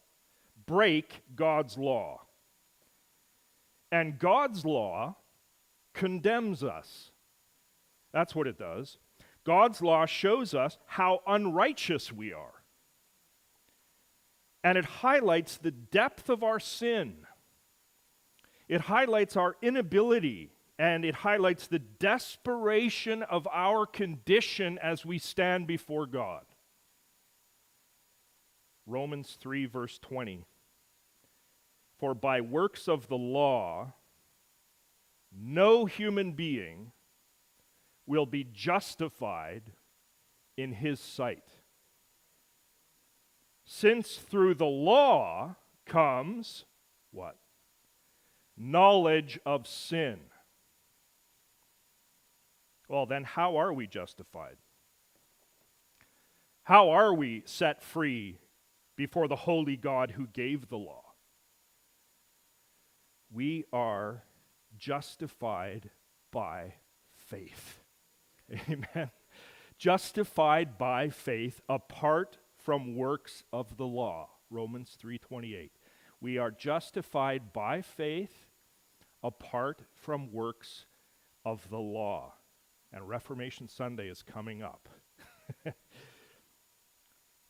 break 0.66 1.22
God's 1.34 1.78
law. 1.78 2.22
And 3.90 4.18
God's 4.18 4.64
law 4.64 5.16
condemns 5.94 6.62
us. 6.62 7.10
That's 8.18 8.34
what 8.34 8.48
it 8.48 8.58
does. 8.58 8.98
God's 9.44 9.80
law 9.80 10.04
shows 10.04 10.52
us 10.52 10.76
how 10.86 11.20
unrighteous 11.24 12.12
we 12.12 12.32
are. 12.32 12.64
And 14.64 14.76
it 14.76 14.84
highlights 14.84 15.56
the 15.56 15.70
depth 15.70 16.28
of 16.28 16.42
our 16.42 16.58
sin. 16.58 17.18
It 18.68 18.80
highlights 18.80 19.36
our 19.36 19.54
inability 19.62 20.50
and 20.80 21.04
it 21.04 21.14
highlights 21.14 21.68
the 21.68 21.78
desperation 21.78 23.22
of 23.22 23.46
our 23.52 23.86
condition 23.86 24.80
as 24.82 25.06
we 25.06 25.20
stand 25.20 25.68
before 25.68 26.06
God. 26.08 26.42
Romans 28.84 29.38
3, 29.40 29.66
verse 29.66 29.96
20. 30.00 30.44
For 32.00 32.14
by 32.14 32.40
works 32.40 32.88
of 32.88 33.06
the 33.06 33.16
law, 33.16 33.92
no 35.32 35.84
human 35.86 36.32
being 36.32 36.90
will 38.08 38.26
be 38.26 38.42
justified 38.42 39.62
in 40.56 40.72
his 40.72 40.98
sight. 40.98 41.44
Since 43.64 44.16
through 44.16 44.54
the 44.54 44.64
law 44.64 45.56
comes 45.84 46.64
what? 47.12 47.36
Knowledge 48.56 49.38
of 49.44 49.66
sin. 49.66 50.18
Well, 52.88 53.04
then, 53.04 53.24
how 53.24 53.56
are 53.58 53.72
we 53.72 53.86
justified? 53.86 54.56
How 56.62 56.90
are 56.90 57.12
we 57.12 57.42
set 57.44 57.82
free 57.82 58.38
before 58.96 59.28
the 59.28 59.36
holy 59.36 59.76
God 59.76 60.12
who 60.12 60.26
gave 60.26 60.68
the 60.68 60.78
law? 60.78 61.04
We 63.30 63.66
are 63.72 64.24
justified 64.78 65.90
by 66.32 66.74
faith. 67.16 67.77
Amen. 68.68 69.10
Justified 69.76 70.78
by 70.78 71.08
faith 71.08 71.60
apart 71.68 72.38
from 72.56 72.96
works 72.96 73.44
of 73.52 73.76
the 73.76 73.86
law. 73.86 74.30
Romans 74.50 74.96
3:28. 75.02 75.70
We 76.20 76.38
are 76.38 76.50
justified 76.50 77.52
by 77.52 77.82
faith 77.82 78.46
apart 79.22 79.82
from 79.94 80.32
works 80.32 80.86
of 81.44 81.68
the 81.70 81.78
law 81.78 82.34
and 82.92 83.08
Reformation 83.08 83.68
Sunday 83.68 84.08
is 84.08 84.22
coming 84.22 84.62
up. 84.62 84.88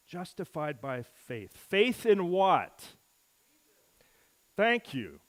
Justified 0.06 0.80
by 0.80 1.02
faith. 1.02 1.56
Faith 1.56 2.06
in 2.06 2.28
what? 2.28 2.84
Thank 4.56 4.94
you. 4.94 5.20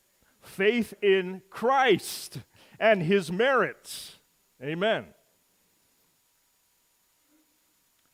Faith 0.41 0.93
in 1.01 1.41
Christ 1.49 2.39
and 2.79 3.03
his 3.03 3.31
merits. 3.31 4.19
Amen. 4.63 5.05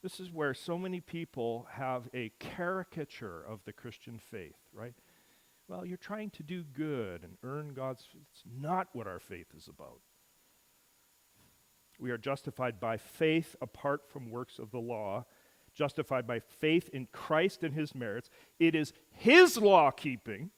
This 0.06 0.20
is 0.20 0.32
where 0.32 0.53
so 0.53 0.78
many 0.78 0.99
people 0.99 1.66
have 1.72 2.03
a 2.14 2.32
caricature 2.38 3.43
of 3.49 3.66
the 3.66 3.74
Christian 3.74 4.20
faith, 4.20 4.60
right? 4.72 4.93
Well, 5.68 5.84
you're 5.84 5.97
trying 5.97 6.30
to 6.30 6.43
do 6.43 6.62
good 6.62 7.24
and 7.24 7.38
earn 7.41 7.74
God's. 7.74 8.06
It's 8.32 8.43
not 8.45 8.89
what 8.93 9.08
our 9.08 9.18
faith 9.18 9.47
is 9.58 9.68
about. 9.68 10.01
We 11.99 12.12
are 12.12 12.20
justified 12.20 12.80
by 12.80 12.97
faith 12.97 13.56
apart 13.64 14.08
from 14.08 14.30
works 14.30 14.60
of 14.60 14.70
the 14.70 14.78
law, 14.78 15.26
justified 15.74 16.28
by 16.28 16.39
faith 16.39 16.88
in 16.93 17.08
Christ 17.12 17.64
and 17.64 17.74
his 17.74 17.95
merits. 17.95 18.30
It 18.60 18.76
is 18.76 18.93
his 19.10 19.58
law 19.58 19.89
keeping, 19.89 20.51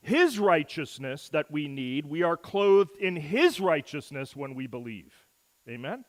his 0.00 0.38
righteousness 0.38 1.28
that 1.30 1.50
we 1.50 1.66
need. 1.66 2.06
We 2.06 2.22
are 2.22 2.36
clothed 2.36 2.96
in 3.00 3.16
his 3.16 3.58
righteousness 3.58 4.36
when 4.36 4.54
we 4.54 4.68
believe. 4.68 5.26
Amen? 5.68 6.04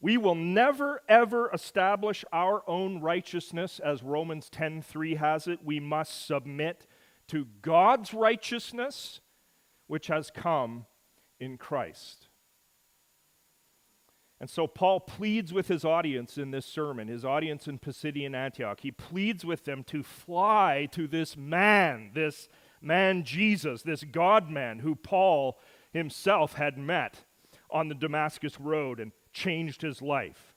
We 0.00 0.16
will 0.16 0.34
never 0.34 1.02
ever 1.08 1.50
establish 1.52 2.24
our 2.32 2.62
own 2.66 3.00
righteousness 3.00 3.78
as 3.78 4.02
Romans 4.02 4.48
10:3 4.48 5.16
has 5.16 5.46
it. 5.46 5.62
We 5.62 5.78
must 5.78 6.26
submit 6.26 6.86
to 7.28 7.46
God's 7.62 8.14
righteousness 8.14 9.20
which 9.86 10.06
has 10.06 10.30
come 10.30 10.86
in 11.38 11.58
Christ. 11.58 12.28
And 14.40 14.48
so 14.48 14.66
Paul 14.66 15.00
pleads 15.00 15.52
with 15.52 15.68
his 15.68 15.84
audience 15.84 16.38
in 16.38 16.50
this 16.50 16.64
sermon, 16.64 17.08
his 17.08 17.26
audience 17.26 17.68
in 17.68 17.78
Pisidian 17.78 18.34
Antioch. 18.34 18.80
He 18.80 18.90
pleads 18.90 19.44
with 19.44 19.64
them 19.64 19.84
to 19.84 20.02
fly 20.02 20.88
to 20.92 21.06
this 21.06 21.36
man, 21.36 22.12
this 22.14 22.48
man 22.80 23.22
Jesus, 23.22 23.82
this 23.82 24.02
God 24.02 24.48
man 24.48 24.78
who 24.78 24.94
Paul 24.94 25.60
himself 25.92 26.54
had 26.54 26.78
met 26.78 27.24
on 27.70 27.88
the 27.88 27.94
Damascus 27.94 28.58
Road 28.58 28.98
and 28.98 29.12
changed 29.32 29.82
his 29.82 30.00
life. 30.02 30.54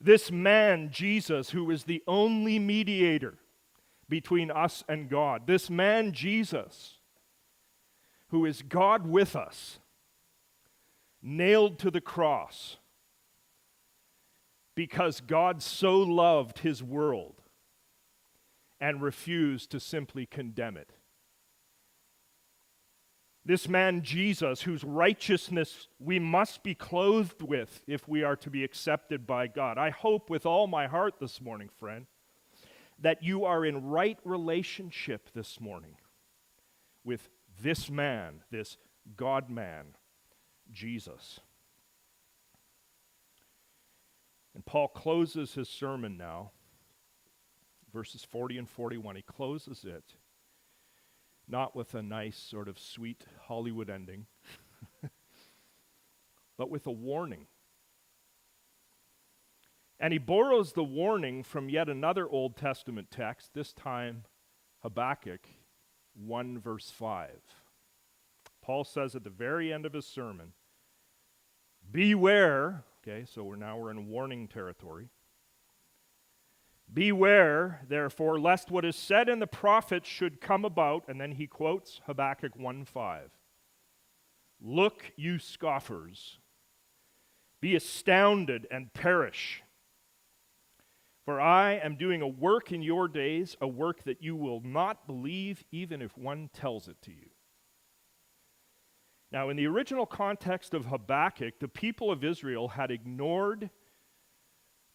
This 0.00 0.30
man, 0.30 0.90
Jesus, 0.90 1.50
who 1.50 1.70
is 1.70 1.84
the 1.84 2.02
only 2.06 2.58
mediator 2.58 3.38
between 4.08 4.50
us 4.50 4.84
and 4.88 5.08
God. 5.08 5.46
This 5.46 5.68
man, 5.68 6.12
Jesus, 6.12 6.98
who 8.28 8.44
is 8.44 8.62
God 8.62 9.06
with 9.06 9.34
us, 9.34 9.78
nailed 11.22 11.78
to 11.80 11.90
the 11.90 12.00
cross 12.00 12.76
because 14.74 15.20
God 15.20 15.62
so 15.62 15.98
loved 15.98 16.60
his 16.60 16.82
world 16.82 17.42
and 18.80 19.02
refused 19.02 19.70
to 19.70 19.80
simply 19.80 20.26
condemn 20.26 20.76
it. 20.76 20.92
This 23.46 23.68
man 23.68 24.02
Jesus, 24.02 24.62
whose 24.62 24.82
righteousness 24.82 25.86
we 26.00 26.18
must 26.18 26.64
be 26.64 26.74
clothed 26.74 27.42
with 27.42 27.80
if 27.86 28.08
we 28.08 28.24
are 28.24 28.34
to 28.34 28.50
be 28.50 28.64
accepted 28.64 29.24
by 29.24 29.46
God. 29.46 29.78
I 29.78 29.90
hope 29.90 30.28
with 30.28 30.44
all 30.44 30.66
my 30.66 30.88
heart 30.88 31.20
this 31.20 31.40
morning, 31.40 31.70
friend, 31.78 32.06
that 32.98 33.22
you 33.22 33.44
are 33.44 33.64
in 33.64 33.84
right 33.84 34.18
relationship 34.24 35.30
this 35.32 35.60
morning 35.60 35.94
with 37.04 37.28
this 37.62 37.88
man, 37.88 38.42
this 38.50 38.78
God 39.16 39.48
man, 39.48 39.94
Jesus. 40.72 41.38
And 44.56 44.66
Paul 44.66 44.88
closes 44.88 45.54
his 45.54 45.68
sermon 45.68 46.16
now, 46.16 46.50
verses 47.92 48.24
40 48.24 48.58
and 48.58 48.68
41. 48.68 49.14
He 49.14 49.22
closes 49.22 49.84
it 49.84 50.16
not 51.48 51.76
with 51.76 51.94
a 51.94 52.02
nice, 52.02 52.36
sort 52.36 52.68
of 52.68 52.78
sweet 52.78 53.24
Hollywood 53.46 53.90
ending, 53.90 54.26
but 56.58 56.70
with 56.70 56.86
a 56.86 56.92
warning. 56.92 57.46
And 59.98 60.12
he 60.12 60.18
borrows 60.18 60.72
the 60.72 60.84
warning 60.84 61.42
from 61.42 61.70
yet 61.70 61.88
another 61.88 62.28
Old 62.28 62.56
Testament 62.56 63.10
text, 63.10 63.54
this 63.54 63.72
time 63.72 64.24
Habakkuk 64.82 65.48
1, 66.14 66.58
verse 66.58 66.90
5. 66.90 67.30
Paul 68.62 68.84
says 68.84 69.14
at 69.14 69.24
the 69.24 69.30
very 69.30 69.72
end 69.72 69.86
of 69.86 69.92
his 69.92 70.06
sermon, 70.06 70.52
Beware, 71.90 72.84
okay, 73.00 73.24
so 73.24 73.44
we're 73.44 73.56
now 73.56 73.78
we're 73.78 73.90
in 73.90 74.08
warning 74.08 74.48
territory. 74.48 75.08
Beware, 76.92 77.82
therefore, 77.88 78.38
lest 78.38 78.70
what 78.70 78.84
is 78.84 78.96
said 78.96 79.28
in 79.28 79.40
the 79.40 79.46
prophets 79.46 80.08
should 80.08 80.40
come 80.40 80.64
about, 80.64 81.04
and 81.08 81.20
then 81.20 81.32
he 81.32 81.46
quotes 81.46 82.00
Habakkuk 82.06 82.56
1 82.56 82.84
5. 82.84 83.30
Look, 84.60 85.12
you 85.16 85.38
scoffers, 85.38 86.38
Be 87.60 87.76
astounded 87.76 88.66
and 88.70 88.92
perish. 88.92 89.62
For 91.24 91.40
I 91.40 91.72
am 91.72 91.96
doing 91.96 92.22
a 92.22 92.28
work 92.28 92.70
in 92.70 92.82
your 92.82 93.08
days, 93.08 93.56
a 93.60 93.66
work 93.66 94.04
that 94.04 94.22
you 94.22 94.36
will 94.36 94.60
not 94.60 95.08
believe, 95.08 95.64
even 95.72 96.00
if 96.00 96.16
one 96.16 96.48
tells 96.52 96.86
it 96.86 97.02
to 97.02 97.10
you. 97.10 97.30
Now, 99.32 99.48
in 99.48 99.56
the 99.56 99.66
original 99.66 100.06
context 100.06 100.72
of 100.72 100.86
Habakkuk, 100.86 101.58
the 101.58 101.66
people 101.66 102.12
of 102.12 102.22
Israel 102.22 102.68
had 102.68 102.92
ignored 102.92 103.70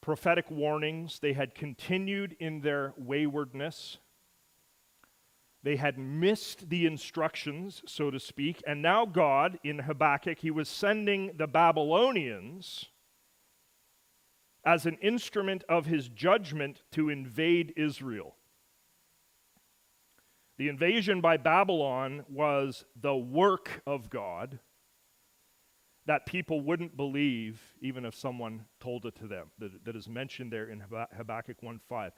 prophetic 0.02 0.50
warnings, 0.50 1.20
they 1.20 1.34
had 1.34 1.56
continued 1.56 2.36
in 2.40 2.62
their 2.62 2.94
waywardness. 2.98 3.98
They 5.64 5.76
had 5.76 6.00
missed 6.00 6.70
the 6.70 6.88
instructions, 6.88 7.84
so 7.86 8.10
to 8.10 8.20
speak, 8.20 8.64
and 8.66 8.82
now 8.82 9.06
God, 9.06 9.60
in 9.64 9.80
Habakkuk, 9.80 10.40
he 10.40 10.50
was 10.50 10.68
sending 10.68 11.32
the 11.38 11.48
Babylonians 11.48 12.86
as 14.66 14.86
an 14.86 14.98
instrument 15.02 15.64
of 15.70 15.86
his 15.86 16.10
judgment 16.10 16.82
to 16.92 17.10
invade 17.10 17.74
Israel. 17.78 18.36
The 20.58 20.70
invasion 20.70 21.22
by 21.22 21.38
Babylon 21.38 22.26
was 22.30 22.86
the 23.00 23.16
work 23.16 23.82
of 23.86 24.10
God 24.10 24.60
that 26.06 26.26
people 26.26 26.62
wouldn't 26.62 26.98
believe 26.98 27.62
even 27.82 28.06
if 28.06 28.16
someone 28.16 28.66
told 28.80 29.06
it 29.06 29.16
to 29.16 29.28
them, 29.28 29.52
that, 29.60 29.86
that 29.86 29.96
is 29.96 30.10
mentioned 30.10 30.52
there 30.52 30.70
in 30.70 30.84
Habakkuk 31.16 31.62
1:5. 31.62 32.12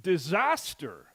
Disaster 0.00 1.06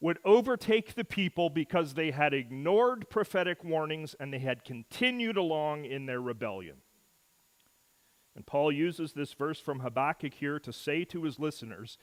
would 0.00 0.18
overtake 0.24 0.94
the 0.94 1.04
people 1.04 1.50
because 1.50 1.94
they 1.94 2.10
had 2.12 2.32
ignored 2.32 3.10
prophetic 3.10 3.64
warnings 3.64 4.14
and 4.20 4.32
they 4.32 4.38
had 4.38 4.64
continued 4.64 5.36
along 5.36 5.84
in 5.84 6.06
their 6.06 6.20
rebellion. 6.20 6.76
And 8.36 8.46
Paul 8.46 8.70
uses 8.70 9.12
this 9.12 9.32
verse 9.32 9.58
from 9.58 9.80
Habakkuk 9.80 10.34
here 10.34 10.60
to 10.60 10.72
say 10.72 11.04
to 11.06 11.24
his 11.24 11.40
listeners 11.40 11.98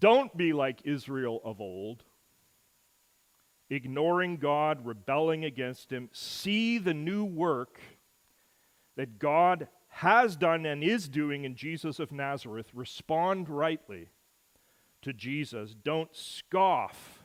don't 0.00 0.36
be 0.36 0.52
like 0.52 0.82
Israel 0.84 1.40
of 1.44 1.60
old, 1.60 2.02
ignoring 3.70 4.36
God, 4.36 4.86
rebelling 4.86 5.44
against 5.44 5.90
Him. 5.90 6.08
See 6.12 6.78
the 6.78 6.94
new 6.94 7.24
work 7.24 7.80
that 8.96 9.18
God 9.18 9.68
has 9.88 10.36
done 10.36 10.66
and 10.66 10.84
is 10.84 11.08
doing 11.08 11.44
in 11.44 11.54
Jesus 11.54 11.98
of 11.98 12.12
Nazareth. 12.12 12.68
Respond 12.74 13.48
rightly 13.48 14.08
to 15.02 15.12
Jesus. 15.12 15.74
Don't 15.74 16.14
scoff 16.14 17.24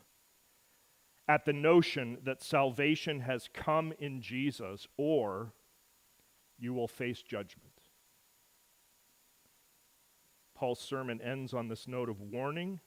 at 1.28 1.46
the 1.46 1.54
notion 1.54 2.18
that 2.24 2.42
salvation 2.42 3.22
has 3.22 3.50
come 3.54 3.94
in 4.00 4.22
Jesus, 4.22 4.88
or 4.98 5.54
you 6.60 6.74
will 6.74 6.88
face 6.88 7.22
judgment. 7.22 7.68
Paul's 10.56 10.80
sermon 10.80 11.22
ends 11.22 11.54
on 11.54 11.68
this 11.68 11.88
note 11.88 12.10
of 12.10 12.22
warning, 12.22 12.80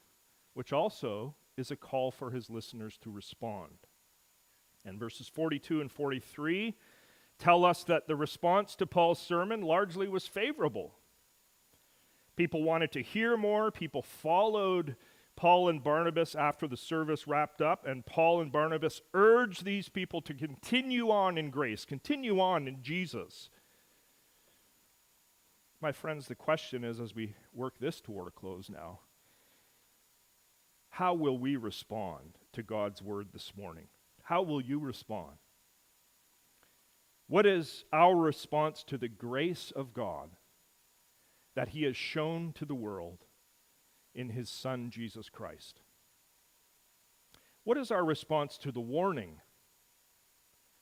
which 0.52 0.72
also 0.72 1.34
is 1.56 1.70
a 1.70 1.76
call 1.76 2.10
for 2.10 2.30
his 2.30 2.50
listeners 2.50 2.98
to 3.02 3.10
respond. 3.10 3.78
And 4.84 4.98
verses 4.98 5.28
42 5.28 5.80
and 5.80 5.90
43 5.90 6.74
tell 7.38 7.64
us 7.64 7.84
that 7.84 8.06
the 8.06 8.16
response 8.16 8.76
to 8.76 8.86
Paul's 8.86 9.20
sermon 9.20 9.62
largely 9.62 10.08
was 10.08 10.26
favorable. 10.26 10.94
People 12.36 12.62
wanted 12.62 12.92
to 12.92 13.02
hear 13.02 13.36
more, 13.36 13.70
people 13.70 14.02
followed 14.02 14.96
Paul 15.36 15.68
and 15.68 15.82
Barnabas 15.82 16.34
after 16.34 16.68
the 16.68 16.76
service 16.76 17.26
wrapped 17.26 17.60
up, 17.60 17.86
and 17.86 18.06
Paul 18.06 18.40
and 18.40 18.52
Barnabas 18.52 19.00
urged 19.14 19.64
these 19.64 19.88
people 19.88 20.20
to 20.22 20.34
continue 20.34 21.10
on 21.10 21.38
in 21.38 21.50
grace, 21.50 21.84
continue 21.84 22.40
on 22.40 22.68
in 22.68 22.82
Jesus, 22.82 23.50
my 25.84 25.92
friends, 25.92 26.28
the 26.28 26.34
question 26.34 26.82
is 26.82 26.98
as 26.98 27.14
we 27.14 27.34
work 27.52 27.74
this 27.78 28.00
toward 28.00 28.26
a 28.26 28.30
close 28.30 28.70
now, 28.70 29.00
how 30.94 31.12
will 31.12 31.36
we 31.36 31.56
respond 31.56 32.38
to 32.52 32.62
God's 32.62 33.02
word 33.02 33.26
this 33.32 33.52
morning? 33.56 33.88
How 34.22 34.42
will 34.42 34.60
you 34.60 34.78
respond? 34.78 35.32
What 37.26 37.46
is 37.46 37.84
our 37.92 38.14
response 38.14 38.84
to 38.84 38.96
the 38.96 39.08
grace 39.08 39.72
of 39.74 39.92
God 39.92 40.30
that 41.56 41.70
He 41.70 41.82
has 41.82 41.96
shown 41.96 42.52
to 42.52 42.64
the 42.64 42.76
world 42.76 43.24
in 44.14 44.28
His 44.28 44.48
Son, 44.48 44.88
Jesus 44.88 45.28
Christ? 45.28 45.80
What 47.64 47.76
is 47.76 47.90
our 47.90 48.04
response 48.04 48.56
to 48.58 48.70
the 48.70 48.80
warning 48.80 49.40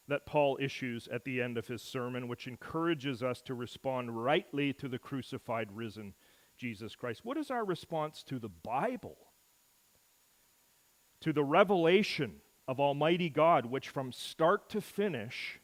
that 0.09 0.27
Paul 0.27 0.59
issues 0.61 1.09
at 1.11 1.25
the 1.25 1.41
end 1.41 1.57
of 1.57 1.69
his 1.69 1.81
sermon, 1.81 2.29
which 2.29 2.47
encourages 2.47 3.23
us 3.23 3.41
to 3.43 3.55
respond 3.55 4.23
rightly 4.23 4.75
to 4.75 4.89
the 4.89 4.99
crucified, 4.99 5.69
risen 5.73 6.13
Jesus 6.59 6.95
Christ. 6.95 7.25
What 7.25 7.39
is 7.39 7.51
our 7.51 7.65
response 7.65 8.23
to 8.25 8.39
the 8.39 8.51
Bible? 8.51 9.17
To 11.23 11.33
the 11.33 11.45
revelation 11.45 12.35
of 12.69 12.79
Almighty 12.79 13.29
God, 13.29 13.67
which 13.67 13.89
from 13.89 14.13
start 14.13 14.69
to 14.71 14.81
finish 14.81 15.61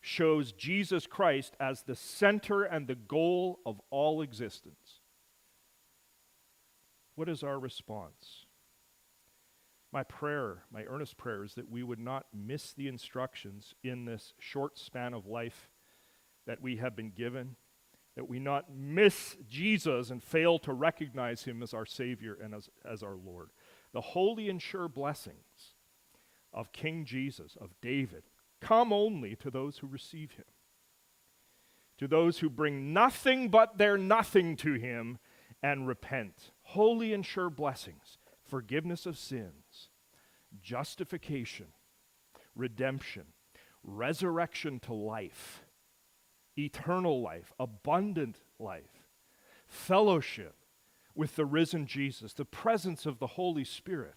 shows 0.00 0.52
Jesus 0.52 1.06
Christ 1.06 1.54
as 1.60 1.82
the 1.82 1.94
center 1.94 2.64
and 2.64 2.86
the 2.86 2.94
goal 2.94 3.58
of 3.66 3.80
all 3.90 4.22
existence. 4.22 5.00
What 7.14 7.28
is 7.28 7.42
our 7.42 7.58
response? 7.58 8.46
My 9.92 10.02
prayer, 10.02 10.64
my 10.72 10.84
earnest 10.84 11.16
prayer, 11.16 11.44
is 11.44 11.54
that 11.54 11.70
we 11.70 11.82
would 11.82 11.98
not 11.98 12.26
miss 12.32 12.72
the 12.72 12.88
instructions 12.88 13.74
in 13.82 14.04
this 14.04 14.34
short 14.38 14.78
span 14.78 15.14
of 15.14 15.26
life 15.26 15.68
that 16.46 16.62
we 16.62 16.76
have 16.76 16.94
been 16.94 17.10
given, 17.10 17.56
that 18.14 18.28
we 18.28 18.38
not 18.38 18.66
miss 18.74 19.36
Jesus 19.48 20.10
and 20.10 20.22
fail 20.22 20.58
to 20.60 20.72
recognize 20.72 21.42
him 21.42 21.62
as 21.62 21.74
our 21.74 21.86
Savior 21.86 22.38
and 22.42 22.54
as, 22.54 22.68
as 22.84 23.02
our 23.02 23.16
Lord. 23.16 23.50
The 23.92 24.00
holy 24.00 24.48
and 24.48 24.60
sure 24.60 24.88
blessings 24.88 25.74
of 26.52 26.72
King 26.72 27.04
Jesus, 27.04 27.56
of 27.60 27.70
David, 27.80 28.24
come 28.60 28.92
only 28.92 29.36
to 29.36 29.50
those 29.50 29.78
who 29.78 29.86
receive 29.86 30.32
him, 30.32 30.44
to 31.98 32.08
those 32.08 32.38
who 32.38 32.50
bring 32.50 32.92
nothing 32.92 33.48
but 33.48 33.78
their 33.78 33.96
nothing 33.96 34.56
to 34.56 34.74
him 34.74 35.18
and 35.62 35.86
repent. 35.86 36.52
Holy 36.62 37.12
and 37.12 37.24
sure 37.24 37.50
blessings 37.50 38.18
forgiveness 38.44 39.04
of 39.04 39.18
sins, 39.18 39.90
justification, 40.62 41.66
redemption, 42.56 43.24
resurrection 43.84 44.80
to 44.80 44.94
life, 44.94 45.64
eternal 46.56 47.20
life, 47.20 47.52
abundant 47.60 48.38
life, 48.58 49.06
fellowship 49.66 50.54
with 51.18 51.34
the 51.34 51.44
risen 51.44 51.84
Jesus, 51.84 52.32
the 52.32 52.44
presence 52.44 53.04
of 53.04 53.18
the 53.18 53.26
Holy 53.26 53.64
Spirit, 53.64 54.14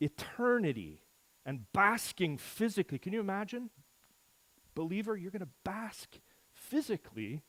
eternity, 0.00 1.00
and 1.44 1.64
basking 1.72 2.38
physically. 2.38 2.96
Can 2.96 3.12
you 3.12 3.18
imagine? 3.18 3.68
Believer, 4.76 5.16
you're 5.16 5.32
going 5.32 5.40
to 5.40 5.48
bask 5.64 6.20
physically 6.54 7.42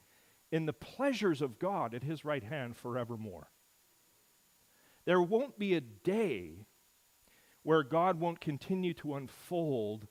in 0.52 0.66
the 0.66 0.74
pleasures 0.74 1.40
of 1.40 1.60
God 1.60 1.94
at 1.94 2.02
his 2.02 2.26
right 2.26 2.44
hand 2.44 2.76
forevermore. 2.76 3.52
There 5.06 5.22
won't 5.22 5.60
be 5.60 5.76
a 5.76 5.82
day 5.82 6.66
where 7.62 7.84
God 7.84 8.20
won't 8.20 8.42
continue 8.42 8.96
to 8.96 9.14
unfold 9.14 10.08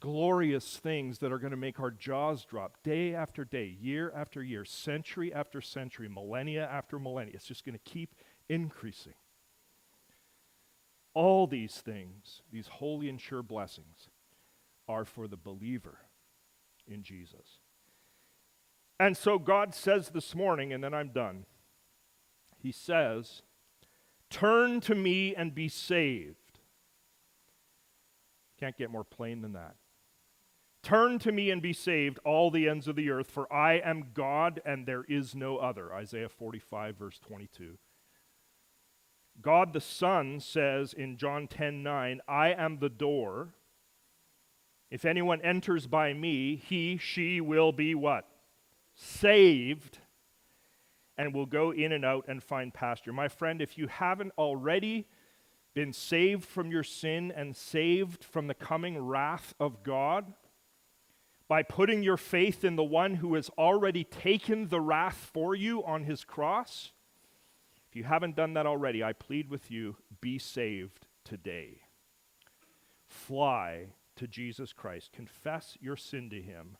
glorious 0.00 0.76
things 0.76 1.18
that 1.18 1.32
are 1.32 1.38
going 1.38 1.50
to 1.50 1.56
make 1.56 1.80
our 1.80 1.90
jaws 1.90 2.44
drop 2.44 2.82
day 2.82 3.14
after 3.14 3.44
day, 3.44 3.76
year 3.80 4.12
after 4.14 4.42
year, 4.42 4.64
century 4.64 5.32
after 5.32 5.60
century, 5.60 6.08
millennia 6.08 6.68
after 6.70 6.98
millennia. 6.98 7.34
It's 7.34 7.46
just 7.46 7.64
going 7.64 7.78
to 7.78 7.90
keep 7.90 8.14
increasing. 8.48 9.14
All 11.14 11.46
these 11.46 11.76
things, 11.76 12.42
these 12.52 12.68
holy 12.68 13.08
and 13.08 13.20
sure 13.20 13.42
blessings, 13.42 14.08
are 14.88 15.04
for 15.04 15.26
the 15.26 15.36
believer 15.36 15.98
in 16.86 17.02
Jesus. 17.02 17.60
And 19.00 19.16
so 19.16 19.38
God 19.38 19.74
says 19.74 20.10
this 20.10 20.34
morning, 20.34 20.72
and 20.72 20.82
then 20.82 20.94
I'm 20.94 21.10
done. 21.10 21.44
He 22.58 22.72
says, 22.72 23.42
Turn 24.30 24.80
to 24.82 24.94
me 24.94 25.34
and 25.34 25.54
be 25.54 25.68
saved. 25.68 26.37
Can't 28.58 28.76
get 28.76 28.90
more 28.90 29.04
plain 29.04 29.42
than 29.42 29.52
that. 29.52 29.76
Turn 30.82 31.18
to 31.20 31.32
me 31.32 31.50
and 31.50 31.60
be 31.60 31.72
saved, 31.72 32.18
all 32.24 32.50
the 32.50 32.68
ends 32.68 32.88
of 32.88 32.96
the 32.96 33.10
earth, 33.10 33.30
for 33.30 33.52
I 33.52 33.74
am 33.74 34.10
God 34.14 34.60
and 34.64 34.86
there 34.86 35.04
is 35.04 35.34
no 35.34 35.58
other. 35.58 35.92
Isaiah 35.92 36.28
45, 36.28 36.96
verse 36.96 37.18
22. 37.18 37.78
God 39.40 39.72
the 39.72 39.80
Son 39.80 40.40
says 40.40 40.92
in 40.92 41.16
John 41.16 41.46
10 41.46 41.82
9, 41.82 42.20
I 42.26 42.52
am 42.52 42.78
the 42.78 42.88
door. 42.88 43.54
If 44.90 45.04
anyone 45.04 45.42
enters 45.42 45.86
by 45.86 46.14
me, 46.14 46.56
he, 46.56 46.96
she 46.96 47.40
will 47.40 47.72
be 47.72 47.94
what? 47.94 48.26
Saved 48.94 49.98
and 51.16 51.34
will 51.34 51.46
go 51.46 51.72
in 51.72 51.92
and 51.92 52.04
out 52.04 52.24
and 52.28 52.42
find 52.42 52.72
pasture. 52.72 53.12
My 53.12 53.28
friend, 53.28 53.60
if 53.60 53.76
you 53.76 53.88
haven't 53.88 54.32
already 54.38 55.06
been 55.78 55.92
saved 55.92 56.44
from 56.44 56.72
your 56.72 56.82
sin 56.82 57.32
and 57.36 57.56
saved 57.56 58.24
from 58.24 58.48
the 58.48 58.54
coming 58.54 58.98
wrath 58.98 59.54
of 59.60 59.84
God, 59.84 60.34
by 61.46 61.62
putting 61.62 62.02
your 62.02 62.16
faith 62.16 62.64
in 62.64 62.74
the 62.74 62.82
one 62.82 63.14
who 63.14 63.36
has 63.36 63.48
already 63.50 64.02
taken 64.02 64.66
the 64.66 64.80
wrath 64.80 65.30
for 65.32 65.54
you 65.54 65.84
on 65.84 66.02
his 66.02 66.24
cross. 66.24 66.90
If 67.88 67.94
you 67.94 68.02
haven't 68.02 68.34
done 68.34 68.54
that 68.54 68.66
already, 68.66 69.04
I 69.04 69.12
plead 69.12 69.50
with 69.50 69.70
you 69.70 69.94
be 70.20 70.36
saved 70.36 71.06
today. 71.22 71.82
Fly 73.06 73.86
to 74.16 74.26
Jesus 74.26 74.72
Christ, 74.72 75.12
confess 75.12 75.78
your 75.80 75.96
sin 75.96 76.28
to 76.30 76.42
him, 76.42 76.76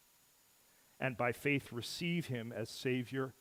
and 0.99 1.17
by 1.17 1.31
faith 1.31 1.73
receive 1.73 2.27
him 2.27 2.53
as 2.53 2.69
Savior 2.69 3.33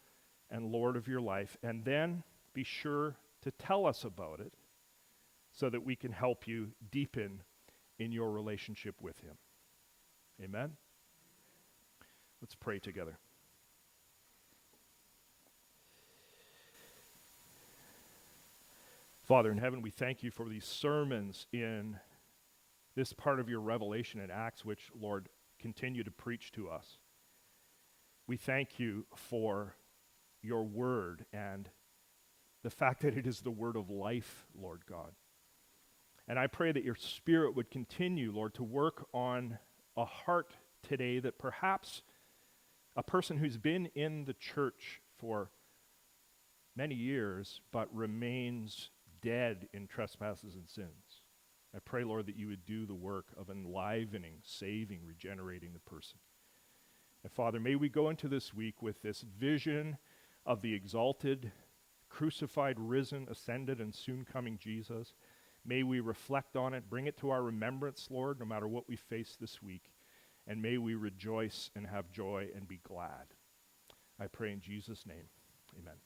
and 0.52 0.72
Lord 0.72 0.96
of 0.96 1.08
your 1.08 1.20
life. 1.20 1.58
And 1.64 1.84
then 1.84 2.22
be 2.54 2.64
sure 2.64 3.16
to 3.42 3.50
tell 3.50 3.88
us 3.88 4.04
about 4.04 4.40
it 4.40 4.54
so 5.58 5.72
that 5.72 5.84
we 5.84 5.96
can 5.96 6.12
help 6.12 6.48
you 6.48 6.70
deepen 6.92 7.42
in 7.98 8.12
your 8.12 8.30
relationship 8.30 8.94
with 9.02 9.20
him. 9.22 9.36
Amen. 10.44 10.74
Let's 12.40 12.54
pray 12.54 12.78
together. 12.78 13.18
Father 19.24 19.52
in 19.52 19.58
heaven, 19.58 19.82
we 19.82 19.90
thank 19.90 20.22
you 20.22 20.30
for 20.30 20.48
these 20.48 20.64
sermons 20.64 21.48
in 21.52 21.98
this 22.96 23.12
part 23.12 23.40
of 23.40 23.50
your 23.50 23.60
revelation 23.60 24.20
in 24.20 24.30
Acts, 24.30 24.64
which, 24.64 24.92
Lord, 25.00 25.28
continue 25.60 26.04
to 26.04 26.12
preach 26.12 26.52
to 26.52 26.70
us. 26.70 27.00
We 28.28 28.38
thank 28.38 28.80
you 28.80 29.08
for 29.16 29.74
your 30.44 30.64
word 30.64 31.26
and 31.34 31.68
the 32.62 32.70
fact 32.70 33.02
that 33.02 33.18
it 33.18 33.26
is 33.26 33.42
the 33.42 33.50
word 33.50 33.76
of 33.76 33.90
life, 33.90 34.46
Lord 34.56 34.86
God. 34.88 35.14
And 36.28 36.38
I 36.38 36.48
pray 36.48 36.72
that 36.72 36.84
your 36.84 36.96
spirit 36.96 37.56
would 37.56 37.72
continue, 37.72 38.32
Lord, 38.32 38.54
to 38.56 38.64
work 38.64 39.08
on 39.14 39.58
a 39.96 40.06
heart 40.06 40.54
today 40.84 41.20
that 41.20 41.40
perhaps 41.40 42.02
a 42.96 43.04
person 43.04 43.38
who's 43.38 43.58
been 43.58 43.88
in 43.96 44.26
the 44.26 44.34
church 44.34 45.02
for 45.20 45.52
many 46.76 46.96
years 46.96 47.62
but 47.72 47.94
remains 47.96 48.90
dead 49.22 49.68
in 49.74 49.88
trespasses 49.88 50.56
and 50.56 50.70
sins. 50.70 51.22
I 51.76 51.80
pray, 51.80 52.04
Lord, 52.04 52.28
that 52.28 52.38
you 52.38 52.48
would 52.48 52.66
do 52.66 52.86
the 52.86 52.96
work 52.96 53.28
of 53.38 53.50
enlivening, 53.50 54.36
saving, 54.44 55.02
regenerating 55.06 55.74
the 55.74 55.80
person. 55.80 56.18
And 57.24 57.32
Father, 57.32 57.60
may 57.60 57.76
we 57.76 57.90
go 57.90 58.10
into 58.10 58.28
this 58.28 58.54
week 58.54 58.82
with 58.82 59.02
this 59.02 59.22
vision 59.22 59.98
of 60.46 60.62
the 60.62 60.74
exalted, 60.74 61.52
crucified, 62.10 62.80
risen, 62.80 63.28
ascended, 63.30 63.80
and 63.82 63.94
soon 63.94 64.26
coming 64.26 64.58
Jesus. 64.58 65.14
May 65.68 65.84
we 65.84 66.00
reflect 66.00 66.56
on 66.56 66.74
it, 66.74 66.90
bring 66.90 67.08
it 67.08 67.18
to 67.18 67.30
our 67.30 67.44
remembrance, 67.44 68.08
Lord, 68.10 68.40
no 68.40 68.46
matter 68.46 68.68
what 68.68 68.88
we 68.88 68.96
face 68.96 69.38
this 69.40 69.62
week. 69.62 69.92
And 70.48 70.62
may 70.62 70.78
we 70.78 70.96
rejoice 70.96 71.70
and 71.76 71.86
have 71.86 72.10
joy 72.10 72.48
and 72.56 72.66
be 72.66 72.80
glad. 72.88 73.34
I 74.18 74.28
pray 74.28 74.54
in 74.54 74.62
Jesus' 74.62 75.06
name. 75.06 75.28
Amen. 75.78 75.98